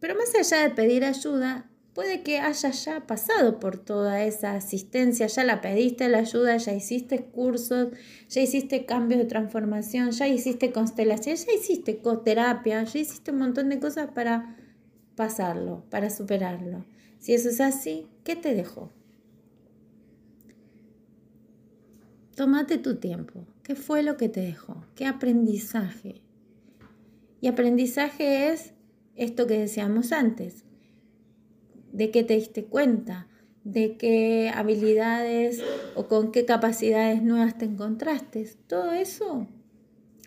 Pero 0.00 0.14
más 0.16 0.34
allá 0.34 0.62
de 0.62 0.74
pedir 0.74 1.04
ayuda, 1.04 1.70
puede 1.94 2.22
que 2.22 2.38
haya 2.40 2.70
ya 2.70 3.06
pasado 3.06 3.60
por 3.60 3.78
toda 3.78 4.24
esa 4.24 4.54
asistencia, 4.54 5.28
ya 5.28 5.44
la 5.44 5.60
pediste 5.60 6.08
la 6.08 6.18
ayuda, 6.18 6.56
ya 6.56 6.74
hiciste 6.74 7.24
cursos, 7.24 7.88
ya 8.28 8.42
hiciste 8.42 8.84
cambios 8.84 9.20
de 9.20 9.26
transformación, 9.26 10.10
ya 10.10 10.26
hiciste 10.26 10.72
constelación, 10.72 11.36
ya 11.36 11.52
hiciste 11.52 12.00
terapia, 12.24 12.82
ya 12.82 13.00
hiciste 13.00 13.30
un 13.30 13.38
montón 13.38 13.68
de 13.68 13.78
cosas 13.78 14.10
para 14.10 14.56
pasarlo, 15.14 15.84
para 15.88 16.10
superarlo. 16.10 16.84
Si 17.20 17.32
eso 17.32 17.48
es 17.48 17.60
así, 17.60 18.08
¿qué 18.24 18.34
te 18.34 18.54
dejó? 18.54 18.90
Tómate 22.34 22.78
tu 22.78 22.96
tiempo. 22.96 23.46
¿Qué 23.62 23.76
fue 23.76 24.02
lo 24.02 24.16
que 24.16 24.28
te 24.28 24.40
dejó? 24.40 24.84
¿Qué 24.96 25.06
aprendizaje? 25.06 26.20
Y 27.40 27.46
aprendizaje 27.46 28.50
es 28.50 28.74
esto 29.14 29.46
que 29.46 29.58
decíamos 29.58 30.10
antes. 30.10 30.64
¿De 31.94 32.10
qué 32.10 32.24
te 32.24 32.34
diste 32.34 32.64
cuenta? 32.64 33.28
¿De 33.62 33.96
qué 33.96 34.50
habilidades 34.52 35.62
o 35.94 36.08
con 36.08 36.32
qué 36.32 36.44
capacidades 36.44 37.22
nuevas 37.22 37.56
te 37.56 37.66
encontraste? 37.66 38.50
Todo 38.66 38.90
eso 38.90 39.46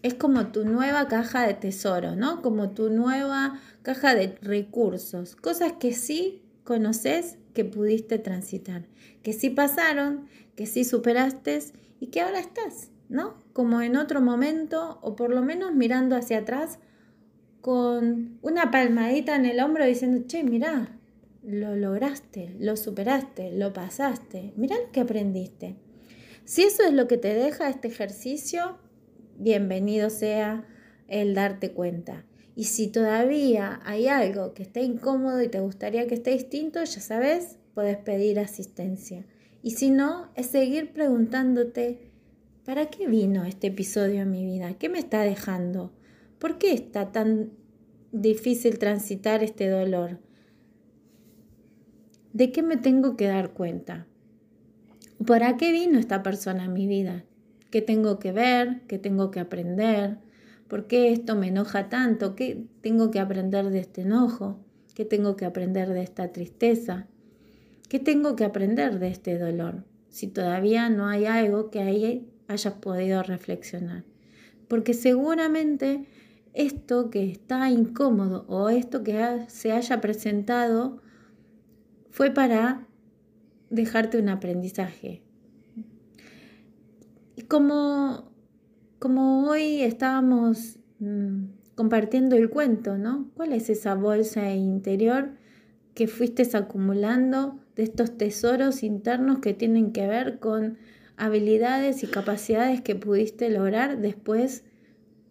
es 0.01 0.13
como 0.13 0.47
tu 0.47 0.63
nueva 0.63 1.09
caja 1.09 1.45
de 1.45 1.55
tesoro, 1.55 2.15
¿no? 2.15 2.41
Como 2.41 2.69
tu 2.69 2.89
nueva 2.89 3.59
caja 3.81 4.15
de 4.15 4.37
recursos. 4.41 5.35
Cosas 5.35 5.73
que 5.73 5.91
sí 5.91 6.41
conoces 6.63 7.37
que 7.53 7.65
pudiste 7.65 8.17
transitar, 8.17 8.85
que 9.21 9.33
sí 9.33 9.49
pasaron, 9.49 10.29
que 10.55 10.67
sí 10.67 10.85
superaste 10.85 11.59
y 11.99 12.07
que 12.07 12.21
ahora 12.21 12.39
estás, 12.39 12.91
¿no? 13.09 13.43
Como 13.51 13.81
en 13.81 13.97
otro 13.97 14.21
momento 14.21 14.99
o 15.01 15.17
por 15.17 15.31
lo 15.31 15.41
menos 15.41 15.75
mirando 15.75 16.15
hacia 16.15 16.37
atrás 16.37 16.79
con 17.59 18.39
una 18.41 18.71
palmadita 18.71 19.35
en 19.35 19.45
el 19.45 19.59
hombro 19.59 19.85
diciendo, 19.85 20.23
che, 20.27 20.45
mirá, 20.45 20.96
lo 21.47 21.77
lograste, 21.77 22.53
lo 22.59 22.75
superaste, 22.75 23.53
lo 23.53 23.71
pasaste, 23.71 24.51
mirá 24.57 24.75
lo 24.75 24.91
que 24.91 24.99
aprendiste. 24.99 25.77
Si 26.43 26.63
eso 26.63 26.83
es 26.83 26.91
lo 26.91 27.07
que 27.07 27.17
te 27.17 27.33
deja 27.33 27.69
este 27.69 27.87
ejercicio, 27.87 28.77
bienvenido 29.39 30.09
sea 30.09 30.67
el 31.07 31.35
darte 31.35 31.71
cuenta. 31.71 32.25
Y 32.53 32.65
si 32.65 32.87
todavía 32.87 33.79
hay 33.85 34.09
algo 34.09 34.53
que 34.53 34.63
esté 34.63 34.81
incómodo 34.81 35.41
y 35.41 35.47
te 35.47 35.61
gustaría 35.61 36.05
que 36.05 36.15
esté 36.15 36.31
distinto, 36.31 36.83
ya 36.83 36.99
sabes, 36.99 37.57
puedes 37.73 37.95
pedir 37.95 38.39
asistencia. 38.39 39.25
Y 39.63 39.71
si 39.71 39.89
no, 39.89 40.29
es 40.35 40.47
seguir 40.47 40.91
preguntándote, 40.91 42.11
¿para 42.65 42.87
qué 42.87 43.07
vino 43.07 43.45
este 43.45 43.67
episodio 43.67 44.23
en 44.23 44.31
mi 44.31 44.43
vida? 44.43 44.73
¿Qué 44.73 44.89
me 44.89 44.99
está 44.99 45.21
dejando? 45.21 45.93
¿Por 46.39 46.57
qué 46.57 46.73
está 46.73 47.13
tan 47.13 47.51
difícil 48.11 48.79
transitar 48.79 49.43
este 49.43 49.69
dolor? 49.69 50.26
¿De 52.37 52.51
qué 52.51 52.61
me 52.61 52.77
tengo 52.77 53.17
que 53.17 53.25
dar 53.25 53.53
cuenta? 53.53 54.05
¿Para 55.25 55.57
qué 55.57 55.71
vino 55.71 55.97
esta 55.97 56.21
persona 56.21 56.65
en 56.65 56.73
mi 56.73 56.85
vida? 56.85 57.23
¿Qué 57.71 57.81
tengo 57.81 58.19
que 58.19 58.31
ver? 58.31 58.81
¿Qué 58.87 58.99
tengo 58.99 59.31
que 59.31 59.39
aprender? 59.39 60.19
¿Por 60.67 60.85
qué 60.85 61.11
esto 61.11 61.35
me 61.35 61.47
enoja 61.47 61.89
tanto? 61.89 62.35
¿Qué 62.35 62.67
tengo 62.81 63.09
que 63.09 63.19
aprender 63.19 63.71
de 63.71 63.79
este 63.79 64.01
enojo? 64.01 64.59
¿Qué 64.93 65.03
tengo 65.03 65.35
que 65.35 65.45
aprender 65.45 65.89
de 65.89 66.03
esta 66.03 66.31
tristeza? 66.31 67.07
¿Qué 67.89 67.97
tengo 67.97 68.35
que 68.35 68.45
aprender 68.45 68.99
de 68.99 69.07
este 69.07 69.39
dolor? 69.39 69.83
Si 70.09 70.27
todavía 70.27 70.89
no 70.89 71.07
hay 71.07 71.25
algo 71.25 71.71
que 71.71 71.81
ahí 71.81 72.29
hayas 72.47 72.75
podido 72.75 73.23
reflexionar. 73.23 74.03
Porque 74.67 74.93
seguramente 74.93 76.05
esto 76.53 77.09
que 77.09 77.31
está 77.31 77.71
incómodo 77.71 78.45
o 78.47 78.69
esto 78.69 79.01
que 79.03 79.45
se 79.47 79.71
haya 79.71 80.01
presentado 80.01 81.01
fue 82.17 82.31
para 82.31 82.87
dejarte 83.69 84.17
un 84.17 84.29
aprendizaje. 84.29 85.21
Y 87.35 87.43
como, 87.43 88.31
como 88.97 89.47
hoy 89.47 89.83
estábamos 89.83 90.79
mm, 90.97 91.43
compartiendo 91.75 92.35
el 92.35 92.49
cuento, 92.49 92.97
¿no? 92.97 93.29
¿Cuál 93.35 93.53
es 93.53 93.69
esa 93.69 93.93
bolsa 93.93 94.51
interior 94.51 95.35
que 95.93 96.07
fuiste 96.07 96.49
acumulando 96.57 97.59
de 97.75 97.83
estos 97.83 98.17
tesoros 98.17 98.81
internos 98.81 99.37
que 99.37 99.53
tienen 99.53 99.91
que 99.91 100.07
ver 100.07 100.39
con 100.39 100.79
habilidades 101.17 102.01
y 102.01 102.07
capacidades 102.07 102.81
que 102.81 102.95
pudiste 102.95 103.51
lograr 103.51 103.99
después 103.99 104.63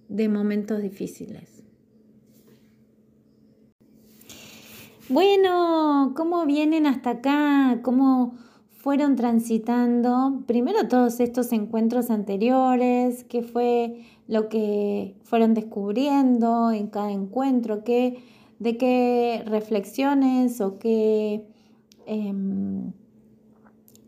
de 0.08 0.28
momentos 0.28 0.80
difíciles. 0.82 1.55
Bueno, 5.08 6.14
¿cómo 6.16 6.46
vienen 6.46 6.86
hasta 6.86 7.10
acá? 7.10 7.80
¿Cómo 7.82 8.34
fueron 8.70 9.16
transitando 9.16 10.42
primero 10.46 10.88
todos 10.88 11.20
estos 11.20 11.52
encuentros 11.52 12.10
anteriores? 12.10 13.24
¿Qué 13.24 13.42
fue 13.42 14.04
lo 14.26 14.48
que 14.48 15.16
fueron 15.24 15.54
descubriendo 15.54 16.70
en 16.72 16.88
cada 16.88 17.12
encuentro? 17.12 17.84
¿Qué, 17.84 18.22
¿De 18.58 18.76
qué 18.76 19.42
reflexiones 19.46 20.60
o 20.60 20.78
qué 20.78 21.46
Em, 22.06 22.92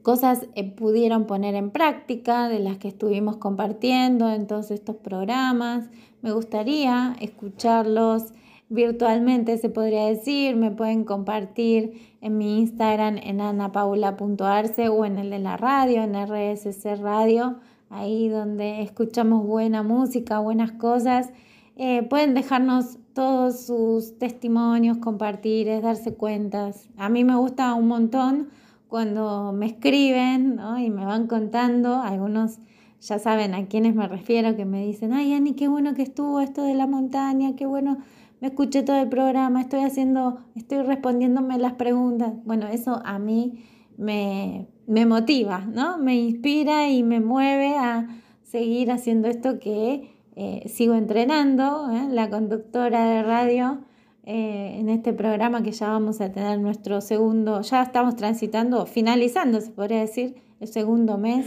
cosas 0.02 0.46
eh, 0.54 0.70
pudieron 0.70 1.26
poner 1.26 1.56
en 1.56 1.70
práctica 1.70 2.48
de 2.48 2.60
las 2.60 2.78
que 2.78 2.88
estuvimos 2.88 3.36
compartiendo 3.36 4.30
en 4.30 4.46
todos 4.46 4.70
estos 4.70 4.96
programas. 4.96 5.90
Me 6.22 6.32
gustaría 6.32 7.16
escucharlos 7.20 8.32
virtualmente, 8.68 9.58
se 9.58 9.68
podría 9.68 10.06
decir. 10.06 10.56
Me 10.56 10.70
pueden 10.70 11.04
compartir 11.04 12.16
en 12.20 12.38
mi 12.38 12.58
Instagram 12.58 13.18
en 13.22 13.40
anapaula.arce 13.40 14.88
o 14.88 15.04
en 15.04 15.18
el 15.18 15.30
de 15.30 15.38
la 15.38 15.56
radio, 15.56 16.02
en 16.02 16.14
RSC 16.14 16.96
Radio, 17.00 17.56
ahí 17.90 18.28
donde 18.28 18.82
escuchamos 18.82 19.46
buena 19.46 19.82
música, 19.82 20.38
buenas 20.38 20.72
cosas. 20.72 21.30
Eh, 21.76 22.02
pueden 22.02 22.34
dejarnos 22.34 22.98
todos 23.12 23.66
sus 23.66 24.18
testimonios, 24.18 24.98
compartir, 24.98 25.80
darse 25.80 26.14
cuentas. 26.14 26.88
A 26.96 27.08
mí 27.08 27.24
me 27.24 27.36
gusta 27.36 27.74
un 27.74 27.88
montón 27.88 28.48
cuando 28.88 29.52
me 29.52 29.66
escriben 29.66 30.58
y 30.80 30.90
me 30.90 31.04
van 31.04 31.26
contando, 31.26 32.00
algunos 32.00 32.58
ya 33.00 33.18
saben 33.18 33.54
a 33.54 33.66
quiénes 33.66 33.94
me 33.94 34.08
refiero, 34.08 34.56
que 34.56 34.64
me 34.64 34.84
dicen, 34.84 35.12
ay 35.12 35.34
Ani, 35.34 35.54
qué 35.54 35.68
bueno 35.68 35.94
que 35.94 36.02
estuvo 36.02 36.40
esto 36.40 36.64
de 36.64 36.74
la 36.74 36.86
montaña, 36.86 37.54
qué 37.54 37.66
bueno, 37.66 37.98
me 38.40 38.48
escuché 38.48 38.82
todo 38.82 39.00
el 39.00 39.08
programa, 39.08 39.60
estoy 39.60 39.80
haciendo, 39.80 40.38
estoy 40.54 40.82
respondiéndome 40.82 41.58
las 41.58 41.74
preguntas. 41.74 42.32
Bueno, 42.44 42.68
eso 42.68 43.00
a 43.04 43.18
mí 43.18 43.64
me, 43.96 44.68
me 44.86 45.06
motiva, 45.06 45.66
¿no? 45.66 45.98
Me 45.98 46.14
inspira 46.16 46.88
y 46.88 47.02
me 47.02 47.20
mueve 47.20 47.76
a 47.76 48.06
seguir 48.42 48.90
haciendo 48.90 49.28
esto 49.28 49.58
que 49.58 50.10
eh, 50.36 50.68
sigo 50.68 50.94
entrenando. 50.94 51.90
¿eh? 51.90 52.08
La 52.10 52.30
conductora 52.30 53.06
de 53.06 53.22
radio 53.22 53.80
eh, 54.24 54.76
en 54.78 54.88
este 54.88 55.12
programa 55.12 55.62
que 55.62 55.72
ya 55.72 55.88
vamos 55.88 56.20
a 56.20 56.30
tener 56.30 56.60
nuestro 56.60 57.00
segundo, 57.00 57.62
ya 57.62 57.82
estamos 57.82 58.14
transitando, 58.14 58.86
finalizando, 58.86 59.60
se 59.60 59.70
podría 59.70 60.00
decir, 60.00 60.36
el 60.60 60.68
segundo 60.68 61.18
mes 61.18 61.46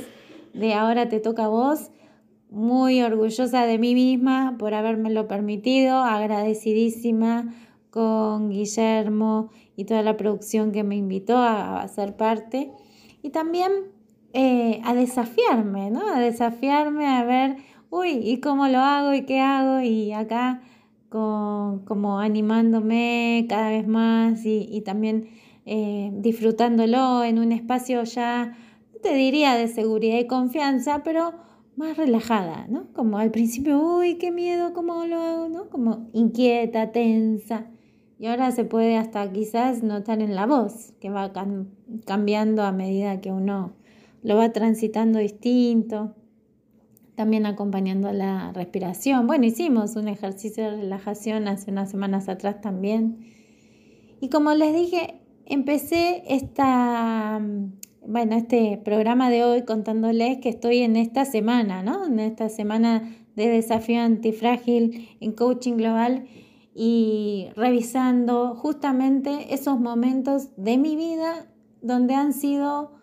de 0.53 0.73
Ahora 0.73 1.07
te 1.07 1.19
toca 1.19 1.45
a 1.45 1.47
vos. 1.47 1.91
Muy 2.51 3.01
orgullosa 3.01 3.65
de 3.65 3.79
mí 3.79 3.95
misma 3.95 4.57
por 4.59 4.73
habérmelo 4.73 5.25
permitido, 5.25 5.99
agradecidísima 5.99 7.53
con 7.91 8.49
Guillermo 8.49 9.49
y 9.77 9.85
toda 9.85 10.01
la 10.01 10.17
producción 10.17 10.73
que 10.73 10.83
me 10.83 10.97
invitó 10.97 11.37
a, 11.37 11.87
ser 11.87 12.17
parte. 12.17 12.73
Y 13.23 13.29
también 13.29 13.71
eh, 14.33 14.81
a 14.83 14.93
desafiarme, 14.93 15.91
¿no? 15.91 16.05
A 16.13 16.19
desafiarme 16.19 17.07
a 17.07 17.23
ver, 17.23 17.55
uy, 17.89 18.19
¿y 18.21 18.41
cómo 18.41 18.67
lo 18.67 18.79
hago? 18.79 19.13
¿Y 19.13 19.21
qué 19.21 19.39
hago? 19.39 19.79
Y 19.79 20.11
acá 20.11 20.61
como 21.07 22.19
animándome 22.19 23.45
cada 23.47 23.69
vez 23.69 23.87
más 23.87 24.45
y, 24.45 24.81
también 24.81 25.29
eh, 25.65 26.09
disfrutándolo 26.13 27.23
en 27.23 27.39
un 27.39 27.53
espacio 27.53 28.03
ya, 28.03 28.57
te 29.01 29.13
diría 29.13 29.55
de 29.55 29.69
seguridad 29.69 30.19
y 30.19 30.27
confianza, 30.27 31.01
pero 31.03 31.33
más 31.81 31.97
relajada, 31.97 32.67
¿no? 32.69 32.93
Como 32.93 33.17
al 33.17 33.31
principio, 33.31 33.79
uy, 33.79 34.15
qué 34.15 34.31
miedo, 34.31 34.73
¿cómo 34.73 35.05
lo 35.05 35.19
hago? 35.21 35.49
¿no? 35.49 35.69
Como 35.69 36.09
inquieta, 36.13 36.91
tensa. 36.91 37.67
Y 38.17 38.27
ahora 38.27 38.51
se 38.51 38.63
puede 38.63 38.97
hasta 38.97 39.31
quizás 39.31 39.83
notar 39.83 40.21
en 40.21 40.35
la 40.35 40.45
voz, 40.45 40.93
que 41.01 41.09
va 41.09 41.33
cambiando 42.05 42.63
a 42.63 42.71
medida 42.71 43.19
que 43.19 43.31
uno 43.31 43.73
lo 44.23 44.35
va 44.35 44.53
transitando 44.53 45.19
distinto 45.19 46.15
también 47.15 47.45
acompañando 47.45 48.11
la 48.11 48.51
respiración. 48.51 49.27
Bueno, 49.27 49.45
hicimos 49.45 49.95
un 49.95 50.07
ejercicio 50.07 50.63
de 50.63 50.77
relajación 50.77 51.47
hace 51.47 51.69
unas 51.69 51.91
semanas 51.91 52.29
atrás 52.29 52.61
también. 52.61 53.19
Y 54.19 54.29
como 54.29 54.53
les 54.55 54.73
dije, 54.73 55.21
empecé 55.45 56.23
esta, 56.27 57.39
bueno, 58.05 58.35
este 58.35 58.81
programa 58.83 59.29
de 59.29 59.43
hoy 59.43 59.63
contándoles 59.63 60.39
que 60.39 60.49
estoy 60.49 60.79
en 60.79 60.95
esta 60.95 61.23
semana, 61.25 61.83
¿no? 61.83 62.05
En 62.05 62.19
esta 62.19 62.49
semana 62.49 63.15
de 63.35 63.47
desafío 63.47 64.01
antifrágil 64.01 65.09
en 65.19 65.31
coaching 65.33 65.77
global 65.77 66.25
y 66.73 67.49
revisando 67.55 68.55
justamente 68.55 69.53
esos 69.53 69.79
momentos 69.79 70.49
de 70.57 70.77
mi 70.77 70.95
vida 70.95 71.47
donde 71.81 72.15
han 72.15 72.33
sido 72.33 72.93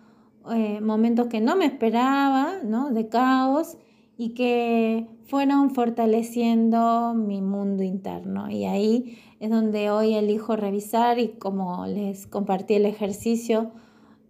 eh, 0.53 0.81
momentos 0.81 1.29
que 1.29 1.41
no 1.41 1.55
me 1.55 1.67
esperaba, 1.67 2.55
¿no? 2.65 2.91
De 2.91 3.09
caos 3.09 3.77
y 4.17 4.31
que 4.31 5.07
fueron 5.27 5.71
fortaleciendo 5.71 7.15
mi 7.15 7.41
mundo 7.41 7.85
interno. 7.85 8.51
Y 8.51 8.65
ahí 8.65 9.19
es 9.39 9.49
donde 9.49 9.91
hoy 9.91 10.15
elijo 10.15 10.57
revisar 10.57 11.21
y 11.21 11.29
como 11.29 11.87
les 11.87 12.27
compartí 12.27 12.75
el 12.75 12.87
ejercicio, 12.87 13.71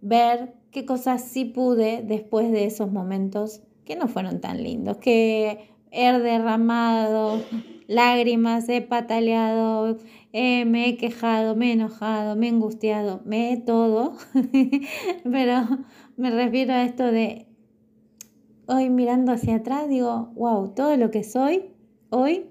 ver 0.01 0.58
qué 0.71 0.85
cosas 0.85 1.23
sí 1.23 1.45
pude 1.45 2.03
después 2.03 2.51
de 2.51 2.65
esos 2.65 2.91
momentos 2.91 3.61
que 3.85 3.95
no 3.95 4.07
fueron 4.07 4.39
tan 4.39 4.63
lindos, 4.63 4.97
que 4.97 5.71
he 5.91 6.11
derramado 6.19 7.41
lágrimas, 7.87 8.69
he 8.69 8.81
pataleado, 8.81 9.97
eh, 10.31 10.65
me 10.65 10.87
he 10.87 10.97
quejado, 10.97 11.55
me 11.55 11.69
he 11.69 11.73
enojado, 11.73 12.35
me 12.35 12.47
he 12.47 12.49
angustiado, 12.49 13.21
me 13.25 13.51
he 13.51 13.57
todo, 13.57 14.13
pero 15.23 15.79
me 16.15 16.29
refiero 16.29 16.73
a 16.73 16.83
esto 16.83 17.11
de 17.11 17.47
hoy 18.67 18.91
mirando 18.91 19.31
hacia 19.31 19.55
atrás 19.55 19.89
digo, 19.89 20.31
wow, 20.35 20.69
todo 20.75 20.95
lo 20.97 21.09
que 21.09 21.23
soy 21.23 21.73
hoy, 22.11 22.45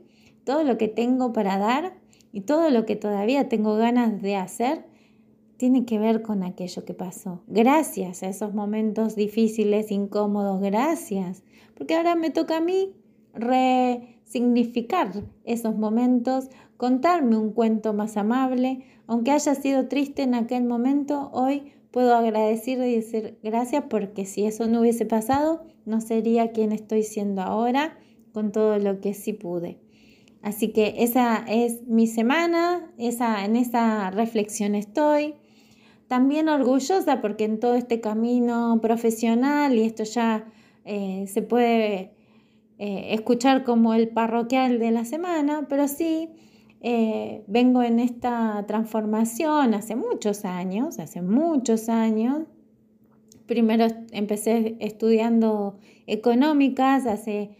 todo 0.44 0.64
lo 0.64 0.76
que 0.76 0.88
tengo 0.88 1.33
para 1.33 1.59
dar 1.59 1.94
y 2.33 2.40
todo 2.40 2.70
lo 2.70 2.85
que 2.85 2.96
todavía 2.96 3.48
tengo 3.48 3.76
ganas 3.76 4.20
de 4.20 4.35
hacer, 4.35 4.87
tiene 5.59 5.85
que 5.85 5.99
ver 5.99 6.23
con 6.23 6.44
aquello 6.44 6.85
que 6.85 6.94
pasó. 6.94 7.42
Gracias 7.49 8.23
a 8.23 8.29
esos 8.29 8.55
momentos 8.55 9.16
difíciles, 9.16 9.90
incómodos, 9.90 10.62
gracias. 10.62 11.42
Porque 11.75 11.97
ahora 11.97 12.14
me 12.14 12.31
toca 12.31 12.59
a 12.59 12.61
mí 12.61 12.94
resignificar 13.35 15.12
esos 15.44 15.77
momentos, 15.77 16.49
contarme 16.77 17.37
un 17.37 17.53
cuento 17.53 17.92
más 17.92 18.16
amable. 18.16 18.85
Aunque 19.09 19.33
haya 19.33 19.55
sido 19.57 19.88
triste 19.88 20.23
en 20.23 20.35
aquel 20.35 20.64
momento, 20.64 21.29
hoy 21.33 21.73
puedo 21.90 22.14
agradecer 22.14 22.79
y 22.79 22.94
decir 22.94 23.38
gracias 23.42 23.85
porque 23.90 24.27
si 24.27 24.44
eso 24.44 24.68
no 24.68 24.81
hubiese 24.81 25.07
pasado, 25.07 25.64
no 25.85 26.01
sería 26.01 26.53
quien 26.53 26.71
estoy 26.71 27.03
siendo 27.03 27.42
ahora 27.42 27.99
con 28.33 28.53
todo 28.53 28.79
lo 28.79 29.01
que 29.01 29.12
sí 29.12 29.33
pude. 29.33 29.81
Así 30.40 30.68
que 30.68 30.94
esa 30.99 31.44
es 31.49 31.83
mi 31.88 32.07
semana, 32.07 32.92
esa, 32.97 33.44
en 33.44 33.57
esa 33.57 34.12
reflexión 34.12 34.77
estoy. 34.77 35.35
También 36.09 36.49
orgullosa 36.49 37.21
porque 37.21 37.44
en 37.44 37.61
todo 37.61 37.75
este 37.75 38.01
camino 38.01 38.81
profesional, 38.81 39.77
y 39.77 39.83
esto 39.83 40.05
ya 40.05 40.47
eh, 40.85 41.27
se 41.29 41.42
puede 41.42 42.12
eh, 42.79 43.09
escuchar 43.12 43.62
como 43.62 43.92
el 43.92 44.09
parroquial 44.09 44.79
de 44.79 44.90
la 44.90 45.05
semana, 45.05 45.66
pero 45.68 45.87
sí 45.87 46.31
eh, 46.81 47.44
vengo 47.47 47.83
en 47.83 47.99
esta 47.99 48.64
transformación 48.66 49.75
hace 49.75 49.97
muchos 49.97 50.47
años, 50.47 50.99
hace 50.99 51.21
muchos 51.21 51.90
años. 51.90 52.44
Primero 53.47 53.87
empecé 54.12 54.77
estudiando 54.81 55.79
económicas 56.07 57.07
hace 57.07 57.51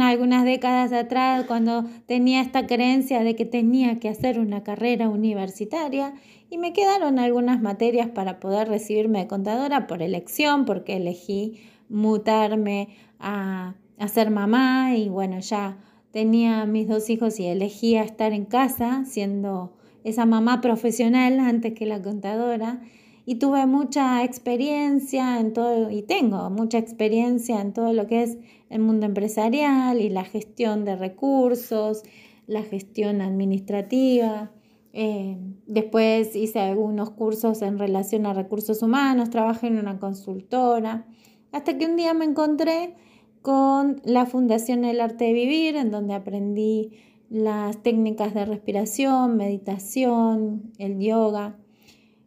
algunas 0.00 0.44
décadas 0.44 0.92
atrás, 0.92 1.44
cuando 1.46 1.84
tenía 2.06 2.40
esta 2.40 2.66
creencia 2.66 3.24
de 3.24 3.34
que 3.34 3.44
tenía 3.44 3.98
que 3.98 4.08
hacer 4.08 4.38
una 4.38 4.62
carrera 4.62 5.08
universitaria 5.08 6.14
y 6.50 6.58
me 6.58 6.72
quedaron 6.72 7.18
algunas 7.18 7.60
materias 7.60 8.08
para 8.08 8.38
poder 8.38 8.68
recibirme 8.68 9.20
de 9.20 9.26
contadora 9.26 9.86
por 9.86 10.02
elección, 10.02 10.64
porque 10.64 10.96
elegí 10.96 11.60
mutarme 11.88 12.88
a, 13.18 13.74
a 13.98 14.08
ser 14.08 14.30
mamá 14.30 14.94
y 14.96 15.08
bueno, 15.08 15.40
ya 15.40 15.78
tenía 16.12 16.64
mis 16.66 16.88
dos 16.88 17.10
hijos 17.10 17.40
y 17.40 17.46
elegía 17.46 18.02
estar 18.02 18.32
en 18.32 18.44
casa 18.44 19.04
siendo 19.04 19.72
esa 20.04 20.26
mamá 20.26 20.60
profesional 20.60 21.40
antes 21.40 21.74
que 21.74 21.86
la 21.86 22.02
contadora 22.02 22.80
y 23.24 23.36
tuve 23.36 23.66
mucha 23.66 24.24
experiencia 24.24 25.38
en 25.38 25.52
todo 25.52 25.90
y 25.90 26.02
tengo 26.02 26.50
mucha 26.50 26.78
experiencia 26.78 27.60
en 27.60 27.72
todo 27.72 27.92
lo 27.92 28.06
que 28.06 28.22
es 28.22 28.38
el 28.68 28.80
mundo 28.80 29.06
empresarial 29.06 30.00
y 30.00 30.08
la 30.08 30.24
gestión 30.24 30.84
de 30.84 30.96
recursos, 30.96 32.02
la 32.46 32.62
gestión 32.62 33.20
administrativa. 33.20 34.50
Eh, 34.92 35.38
después 35.66 36.34
hice 36.36 36.60
algunos 36.60 37.10
cursos 37.10 37.62
en 37.62 37.78
relación 37.78 38.26
a 38.26 38.34
recursos 38.34 38.82
humanos, 38.82 39.30
trabajé 39.30 39.68
en 39.68 39.78
una 39.78 39.98
consultora, 39.98 41.06
hasta 41.52 41.78
que 41.78 41.86
un 41.86 41.96
día 41.96 42.14
me 42.14 42.24
encontré 42.24 42.94
con 43.40 44.00
la 44.04 44.26
Fundación 44.26 44.84
El 44.84 45.00
Arte 45.00 45.26
de 45.26 45.32
Vivir, 45.32 45.76
en 45.76 45.90
donde 45.90 46.14
aprendí 46.14 46.92
las 47.28 47.82
técnicas 47.82 48.34
de 48.34 48.44
respiración, 48.44 49.36
meditación, 49.36 50.72
el 50.78 50.98
yoga. 50.98 51.56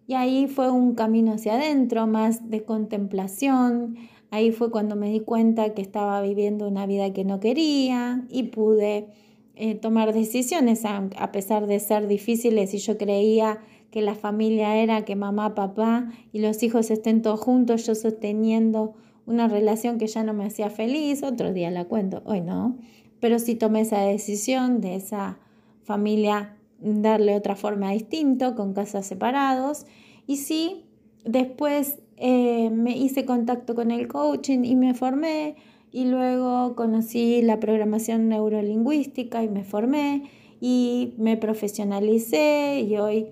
Y 0.07 0.13
ahí 0.13 0.47
fue 0.47 0.69
un 0.71 0.95
camino 0.95 1.33
hacia 1.33 1.55
adentro, 1.55 2.07
más 2.07 2.49
de 2.49 2.63
contemplación. 2.63 3.97
Ahí 4.29 4.51
fue 4.51 4.71
cuando 4.71 4.95
me 4.95 5.09
di 5.09 5.21
cuenta 5.21 5.73
que 5.73 5.81
estaba 5.81 6.21
viviendo 6.21 6.67
una 6.67 6.85
vida 6.85 7.11
que 7.13 7.23
no 7.23 7.39
quería 7.39 8.25
y 8.29 8.43
pude 8.43 9.07
eh, 9.55 9.75
tomar 9.75 10.13
decisiones 10.13 10.83
a 10.85 11.31
pesar 11.31 11.65
de 11.67 11.79
ser 11.79 12.07
difíciles 12.07 12.73
y 12.73 12.79
yo 12.79 12.97
creía 12.97 13.59
que 13.95 14.01
la 14.01 14.13
familia 14.13 14.75
era 14.75 15.05
que 15.05 15.15
mamá, 15.15 15.55
papá 15.55 16.11
y 16.33 16.39
los 16.39 16.61
hijos 16.63 16.91
estén 16.91 17.21
todos 17.21 17.39
juntos, 17.39 17.87
yo 17.87 17.95
sosteniendo 17.95 18.93
una 19.25 19.47
relación 19.47 19.97
que 19.97 20.07
ya 20.07 20.23
no 20.23 20.33
me 20.33 20.43
hacía 20.43 20.69
feliz, 20.69 21.23
otro 21.23 21.53
día 21.53 21.71
la 21.71 21.85
cuento, 21.85 22.21
hoy 22.25 22.41
no, 22.41 22.77
pero 23.21 23.39
sí 23.39 23.55
tomé 23.55 23.79
esa 23.81 24.01
decisión 24.01 24.81
de 24.81 24.95
esa 24.95 25.39
familia 25.83 26.54
darle 26.79 27.35
otra 27.35 27.55
forma 27.55 27.91
distinto, 27.91 28.55
con 28.55 28.73
casas 28.73 29.05
separados. 29.05 29.85
Y 30.27 30.37
sí, 30.37 30.85
después 31.23 31.99
eh, 32.17 32.69
me 32.69 32.97
hice 32.97 33.25
contacto 33.25 33.75
con 33.75 33.91
el 33.91 34.07
coaching 34.07 34.63
y 34.63 34.75
me 34.75 34.93
formé. 34.93 35.55
Y 35.91 36.05
luego 36.05 36.75
conocí 36.75 37.41
la 37.41 37.59
programación 37.59 38.27
neurolingüística 38.27 39.43
y 39.43 39.49
me 39.49 39.63
formé. 39.63 40.23
Y 40.59 41.13
me 41.17 41.37
profesionalicé. 41.37 42.81
Y 42.81 42.97
hoy 42.97 43.27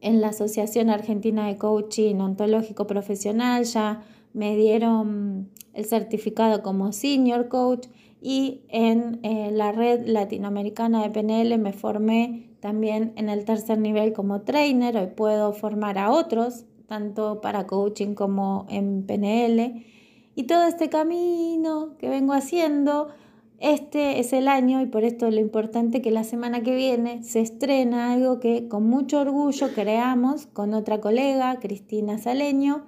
en 0.00 0.20
la 0.20 0.28
Asociación 0.28 0.90
Argentina 0.90 1.46
de 1.46 1.56
Coaching 1.56 2.16
Ontológico 2.16 2.86
Profesional 2.86 3.64
ya 3.64 4.02
me 4.32 4.56
dieron 4.56 5.48
el 5.74 5.84
certificado 5.84 6.62
como 6.62 6.92
senior 6.92 7.48
coach 7.48 7.88
y 8.20 8.62
en 8.68 9.20
eh, 9.22 9.50
la 9.52 9.72
red 9.72 10.06
latinoamericana 10.06 11.02
de 11.02 11.10
PNL 11.10 11.58
me 11.58 11.72
formé 11.72 12.48
también 12.60 13.12
en 13.16 13.28
el 13.28 13.44
tercer 13.44 13.78
nivel 13.78 14.12
como 14.12 14.42
trainer. 14.42 14.96
Hoy 14.96 15.08
puedo 15.14 15.52
formar 15.52 15.98
a 15.98 16.10
otros, 16.10 16.64
tanto 16.86 17.40
para 17.40 17.66
coaching 17.66 18.14
como 18.14 18.66
en 18.68 19.04
PNL. 19.06 19.84
Y 20.34 20.44
todo 20.44 20.66
este 20.66 20.88
camino 20.88 21.96
que 21.98 22.08
vengo 22.08 22.32
haciendo, 22.32 23.08
este 23.60 24.20
es 24.20 24.32
el 24.32 24.48
año 24.48 24.80
y 24.80 24.86
por 24.86 25.04
esto 25.04 25.30
lo 25.30 25.40
importante 25.40 26.00
que 26.00 26.10
la 26.10 26.24
semana 26.24 26.62
que 26.62 26.74
viene 26.74 27.22
se 27.24 27.40
estrena 27.40 28.12
algo 28.12 28.38
que 28.38 28.68
con 28.68 28.88
mucho 28.88 29.20
orgullo 29.20 29.68
creamos 29.74 30.46
con 30.46 30.74
otra 30.74 31.00
colega, 31.00 31.58
Cristina 31.60 32.18
Saleño, 32.18 32.84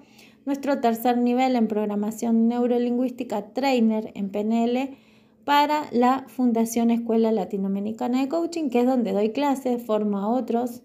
nuestro 0.46 0.80
tercer 0.80 1.18
nivel 1.18 1.56
en 1.56 1.66
programación 1.66 2.48
neurolingüística 2.48 3.52
trainer 3.52 4.12
en 4.14 4.30
PNL 4.30 4.96
para 5.44 5.86
la 5.92 6.24
Fundación 6.28 6.90
Escuela 6.90 7.32
Latinoamericana 7.32 8.20
de 8.20 8.28
Coaching, 8.28 8.70
que 8.70 8.80
es 8.80 8.86
donde 8.86 9.12
doy 9.12 9.30
clases, 9.30 9.82
formo 9.84 10.18
a 10.18 10.28
otros, 10.28 10.82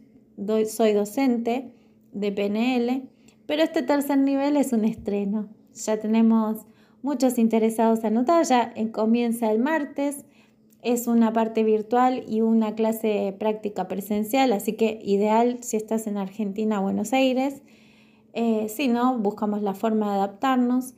soy 0.68 0.94
docente 0.94 1.74
de 2.14 2.32
PNL, 2.32 3.10
pero 3.46 3.64
este 3.64 3.84
tercer 3.84 4.18
nivel 4.18 4.58
es 4.58 4.74
un 4.74 4.86
estreno. 4.86 5.50
Ya 5.74 5.98
tenemos 6.00 6.66
muchos 7.02 7.38
interesados 7.38 8.04
anotados, 8.04 8.50
ya 8.50 8.74
comienza 8.92 9.52
el 9.52 9.60
martes, 9.60 10.26
es 10.82 11.08
una 11.08 11.34
parte 11.34 11.64
virtual 11.64 12.24
y 12.28 12.42
una 12.42 12.76
clase 12.76 13.36
práctica 13.38 13.88
presencial, 13.88 14.54
así 14.54 14.74
que 14.74 15.00
ideal 15.04 15.58
si 15.62 15.78
estás 15.78 16.08
en 16.08 16.18
Argentina, 16.18 16.80
Buenos 16.80 17.12
Aires. 17.12 17.62
Eh, 18.34 18.68
si 18.70 18.88
no, 18.88 19.18
buscamos 19.18 19.62
la 19.62 19.74
forma 19.74 20.12
de 20.12 20.18
adaptarnos 20.18 20.94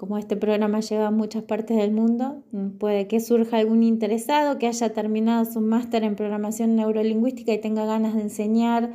como 0.00 0.16
este 0.16 0.34
programa 0.34 0.80
llega 0.80 1.08
a 1.08 1.10
muchas 1.10 1.42
partes 1.42 1.76
del 1.76 1.92
mundo, 1.92 2.42
mm, 2.52 2.78
puede 2.78 3.06
que 3.06 3.20
surja 3.20 3.58
algún 3.58 3.82
interesado 3.82 4.56
que 4.58 4.66
haya 4.66 4.94
terminado 4.94 5.44
su 5.44 5.60
máster 5.60 6.04
en 6.04 6.16
programación 6.16 6.74
neurolingüística 6.74 7.52
y 7.52 7.60
tenga 7.60 7.84
ganas 7.84 8.14
de 8.14 8.22
enseñar 8.22 8.94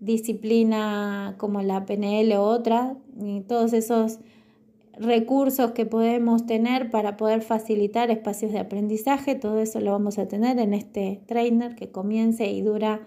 disciplina 0.00 1.36
como 1.38 1.62
la 1.62 1.86
PNL 1.86 2.36
o 2.36 2.42
otra, 2.42 2.98
todos 3.48 3.72
esos 3.72 4.18
recursos 4.98 5.70
que 5.70 5.86
podemos 5.86 6.44
tener 6.44 6.90
para 6.90 7.16
poder 7.16 7.40
facilitar 7.40 8.10
espacios 8.10 8.52
de 8.52 8.58
aprendizaje, 8.58 9.34
todo 9.34 9.58
eso 9.58 9.80
lo 9.80 9.92
vamos 9.92 10.18
a 10.18 10.28
tener 10.28 10.58
en 10.58 10.74
este 10.74 11.22
trainer 11.24 11.74
que 11.76 11.90
comience 11.90 12.52
y 12.52 12.60
dura 12.60 13.00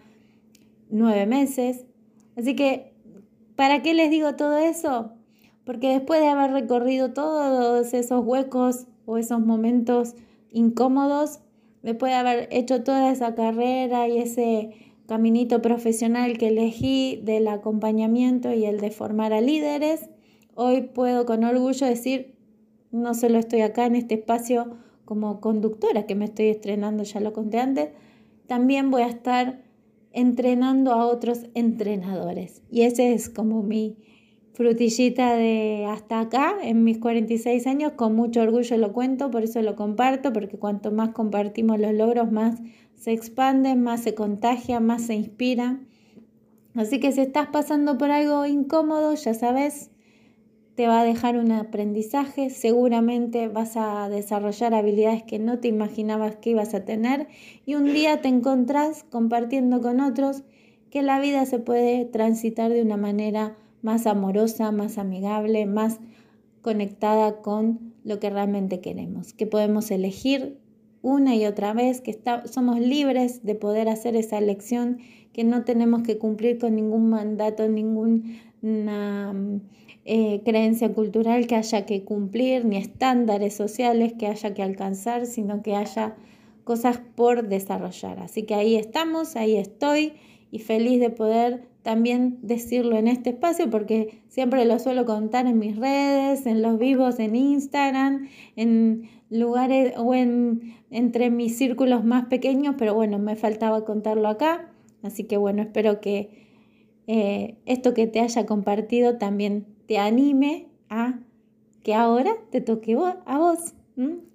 nueve 0.90 1.28
meses. 1.28 1.86
Así 2.36 2.56
que, 2.56 2.96
¿para 3.56 3.84
qué 3.84 3.94
les 3.94 4.10
digo 4.10 4.36
todo 4.36 4.58
eso? 4.58 5.15
Porque 5.66 5.90
después 5.90 6.22
de 6.22 6.28
haber 6.28 6.52
recorrido 6.52 7.14
todos 7.14 7.94
esos 7.94 8.24
huecos 8.24 8.88
o 9.06 9.18
esos 9.18 9.40
momentos 9.40 10.16
incómodos, 10.52 11.40
después 11.82 12.12
de 12.12 12.18
haber 12.18 12.48
hecho 12.52 12.84
toda 12.84 13.12
esa 13.12 13.36
carrera 13.36 14.08
y 14.08 14.20
ese 14.20 14.72
caminito 15.08 15.62
profesional 15.62 16.38
que 16.38 16.48
elegí 16.48 17.22
del 17.24 17.48
acompañamiento 17.48 18.54
y 18.54 18.66
el 18.66 18.80
de 18.80 18.92
formar 18.92 19.34
a 19.34 19.42
líderes, 19.42 20.10
hoy 20.56 20.82
puedo 20.82 21.26
con 21.26 21.44
orgullo 21.44 21.86
decir, 21.86 22.36
no 22.92 23.14
solo 23.14 23.38
estoy 23.38 23.62
acá 23.62 23.86
en 23.86 23.96
este 23.96 24.16
espacio 24.16 24.78
como 25.04 25.42
conductora, 25.42 26.06
que 26.06 26.16
me 26.16 26.26
estoy 26.26 26.48
estrenando, 26.48 27.04
ya 27.04 27.20
lo 27.20 27.34
conté 27.34 27.60
antes, 27.60 27.90
también 28.48 28.90
voy 28.90 29.04
a 29.04 29.08
estar 29.08 29.62
entrenando 30.12 30.94
a 30.94 31.06
otros 31.06 31.46
entrenadores. 31.54 32.64
Y 32.72 32.82
ese 32.82 33.14
es 33.14 33.30
como 33.30 33.62
mi, 33.62 33.98
frutillita 34.56 35.36
de 35.36 35.86
hasta 35.88 36.22
acá, 36.22 36.56
en 36.64 36.84
mis 36.84 36.98
46 36.98 37.68
años, 37.68 37.92
con 37.94 38.16
mucho 38.16 38.42
orgullo 38.42 38.78
lo 38.78 38.94
cuento, 38.94 39.30
por 39.30 39.44
eso 39.44 39.62
lo 39.62 39.76
comparto, 39.76 40.32
porque 40.32 40.58
cuanto 40.58 40.92
más 40.92 41.10
compartimos 41.10 41.80
los 41.80 41.94
logros, 41.94 42.32
más 42.32 42.60
se 42.96 43.12
expanden, 43.12 43.84
más 43.84 44.02
se 44.02 44.16
contagia, 44.16 44.80
más 44.80 45.04
se 45.04 45.16
inspira. 45.16 45.80
Así 46.74 47.00
que 47.00 47.12
si 47.12 47.22
estás 47.22 47.48
pasando 47.48 47.98
por 47.98 48.12
algo 48.12 48.46
incómodo, 48.46 49.14
ya 49.14 49.34
sabes, 49.34 49.92
te 50.76 50.88
va 50.88 51.02
a 51.02 51.06
dejar 51.06 51.38
un 51.38 51.52
aprendizaje, 51.52 52.50
seguramente 52.50 53.48
vas 53.50 53.76
a 53.76 54.10
desarrollar 54.10 54.74
habilidades 54.74 55.24
que 55.24 55.40
no 55.40 55.60
te 55.60 55.68
imaginabas 55.68 56.38
que 56.38 56.52
ibas 56.52 56.74
a 56.74 56.84
tener 56.84 57.28
y 57.66 57.76
un 57.76 57.94
día 57.94 58.22
te 58.22 58.28
encontrás 58.28 59.04
compartiendo 59.04 59.82
con 59.82 60.02
otros 60.02 60.44
que 60.90 61.02
la 61.02 61.20
vida 61.20 61.46
se 61.46 61.60
puede 61.60 62.06
transitar 62.06 62.72
de 62.72 62.82
una 62.82 62.98
manera 62.98 63.58
más 63.86 64.08
amorosa, 64.08 64.72
más 64.72 64.98
amigable, 64.98 65.68
más 65.68 66.00
conectada 66.64 67.44
con 67.44 67.94
lo 68.04 68.20
que 68.20 68.32
realmente 68.32 68.82
queremos, 68.82 69.34
que 69.34 69.46
podemos 69.46 69.92
elegir 69.92 70.58
una 71.04 71.36
y 71.36 71.46
otra 71.46 71.72
vez, 71.74 72.02
que 72.02 72.20
somos 72.46 72.80
libres 72.80 73.44
de 73.44 73.54
poder 73.54 73.88
hacer 73.88 74.16
esa 74.16 74.40
elección, 74.40 74.98
que 75.34 75.44
no 75.44 75.64
tenemos 75.66 76.02
que 76.02 76.18
cumplir 76.18 76.58
con 76.58 76.76
ningún 76.76 77.12
mandato, 77.12 77.70
ninguna 77.70 79.36
eh, 80.04 80.42
creencia 80.44 80.92
cultural 80.92 81.46
que 81.46 81.56
haya 81.56 81.86
que 81.86 82.04
cumplir, 82.04 82.66
ni 82.66 82.78
estándares 82.78 83.54
sociales 83.54 84.14
que 84.14 84.26
haya 84.26 84.56
que 84.56 84.64
alcanzar, 84.64 85.28
sino 85.28 85.62
que 85.62 85.76
haya 85.76 86.16
cosas 86.64 87.00
por 87.16 87.48
desarrollar. 87.50 88.18
Así 88.18 88.44
que 88.48 88.56
ahí 88.56 88.76
estamos, 88.78 89.36
ahí 89.36 89.58
estoy 89.58 90.14
y 90.50 90.58
feliz 90.58 91.00
de 91.00 91.12
poder 91.12 91.75
también 91.86 92.40
decirlo 92.42 92.98
en 92.98 93.08
este 93.08 93.30
espacio 93.30 93.70
porque 93.70 94.24
siempre 94.28 94.66
lo 94.66 94.80
suelo 94.80 95.06
contar 95.06 95.46
en 95.46 95.60
mis 95.60 95.78
redes, 95.78 96.48
en 96.48 96.64
los 96.64 96.80
vivos 96.80 97.20
en 97.20 97.36
Instagram, 97.36 98.28
en 98.56 99.08
lugares 99.30 99.94
o 99.96 100.16
en, 100.16 100.74
entre 100.90 101.30
mis 101.30 101.56
círculos 101.56 102.04
más 102.04 102.26
pequeños, 102.26 102.74
pero 102.76 102.96
bueno, 102.96 103.20
me 103.20 103.36
faltaba 103.36 103.86
contarlo 103.86 104.30
acá. 104.30 104.74
Así 105.04 105.26
que 105.26 105.38
bueno, 105.38 105.62
espero 105.62 106.02
que 106.02 106.48
eh, 107.06 107.60
esto 107.68 107.94
que 107.94 108.08
te 108.08 108.20
haya 108.20 108.48
compartido 108.48 109.20
también 109.20 109.68
te 109.86 110.00
anime 110.00 110.66
a 110.90 111.20
que 111.84 111.94
ahora 111.94 112.32
te 112.50 112.62
toque 112.62 112.98
a 113.28 113.38
vos, 113.38 113.76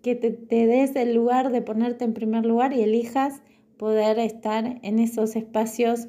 que 0.02 0.14
te, 0.14 0.30
te 0.30 0.66
des 0.68 0.94
el 0.94 1.14
lugar 1.16 1.50
de 1.50 1.62
ponerte 1.62 2.04
en 2.04 2.14
primer 2.14 2.46
lugar 2.46 2.72
y 2.74 2.82
elijas 2.82 3.42
poder 3.76 4.20
estar 4.20 4.78
en 4.82 5.00
esos 5.00 5.34
espacios 5.34 6.06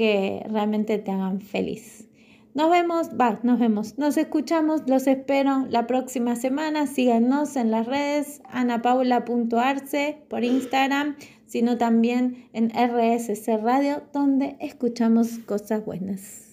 que 0.00 0.42
realmente 0.48 0.96
te 0.96 1.10
hagan 1.10 1.42
feliz. 1.42 2.08
Nos 2.54 2.70
vemos, 2.70 3.10
va, 3.20 3.38
nos 3.42 3.58
vemos, 3.58 3.98
nos 3.98 4.16
escuchamos, 4.16 4.80
los 4.86 5.06
espero 5.06 5.66
la 5.68 5.86
próxima 5.86 6.36
semana. 6.36 6.86
Síganos 6.86 7.54
en 7.54 7.70
las 7.70 7.84
redes 7.86 8.40
anapaula.arce 8.48 10.22
por 10.30 10.42
Instagram, 10.42 11.16
sino 11.44 11.76
también 11.76 12.48
en 12.54 12.70
RSC 12.70 13.58
Radio, 13.62 14.02
donde 14.14 14.56
escuchamos 14.58 15.38
cosas 15.40 15.84
buenas. 15.84 16.46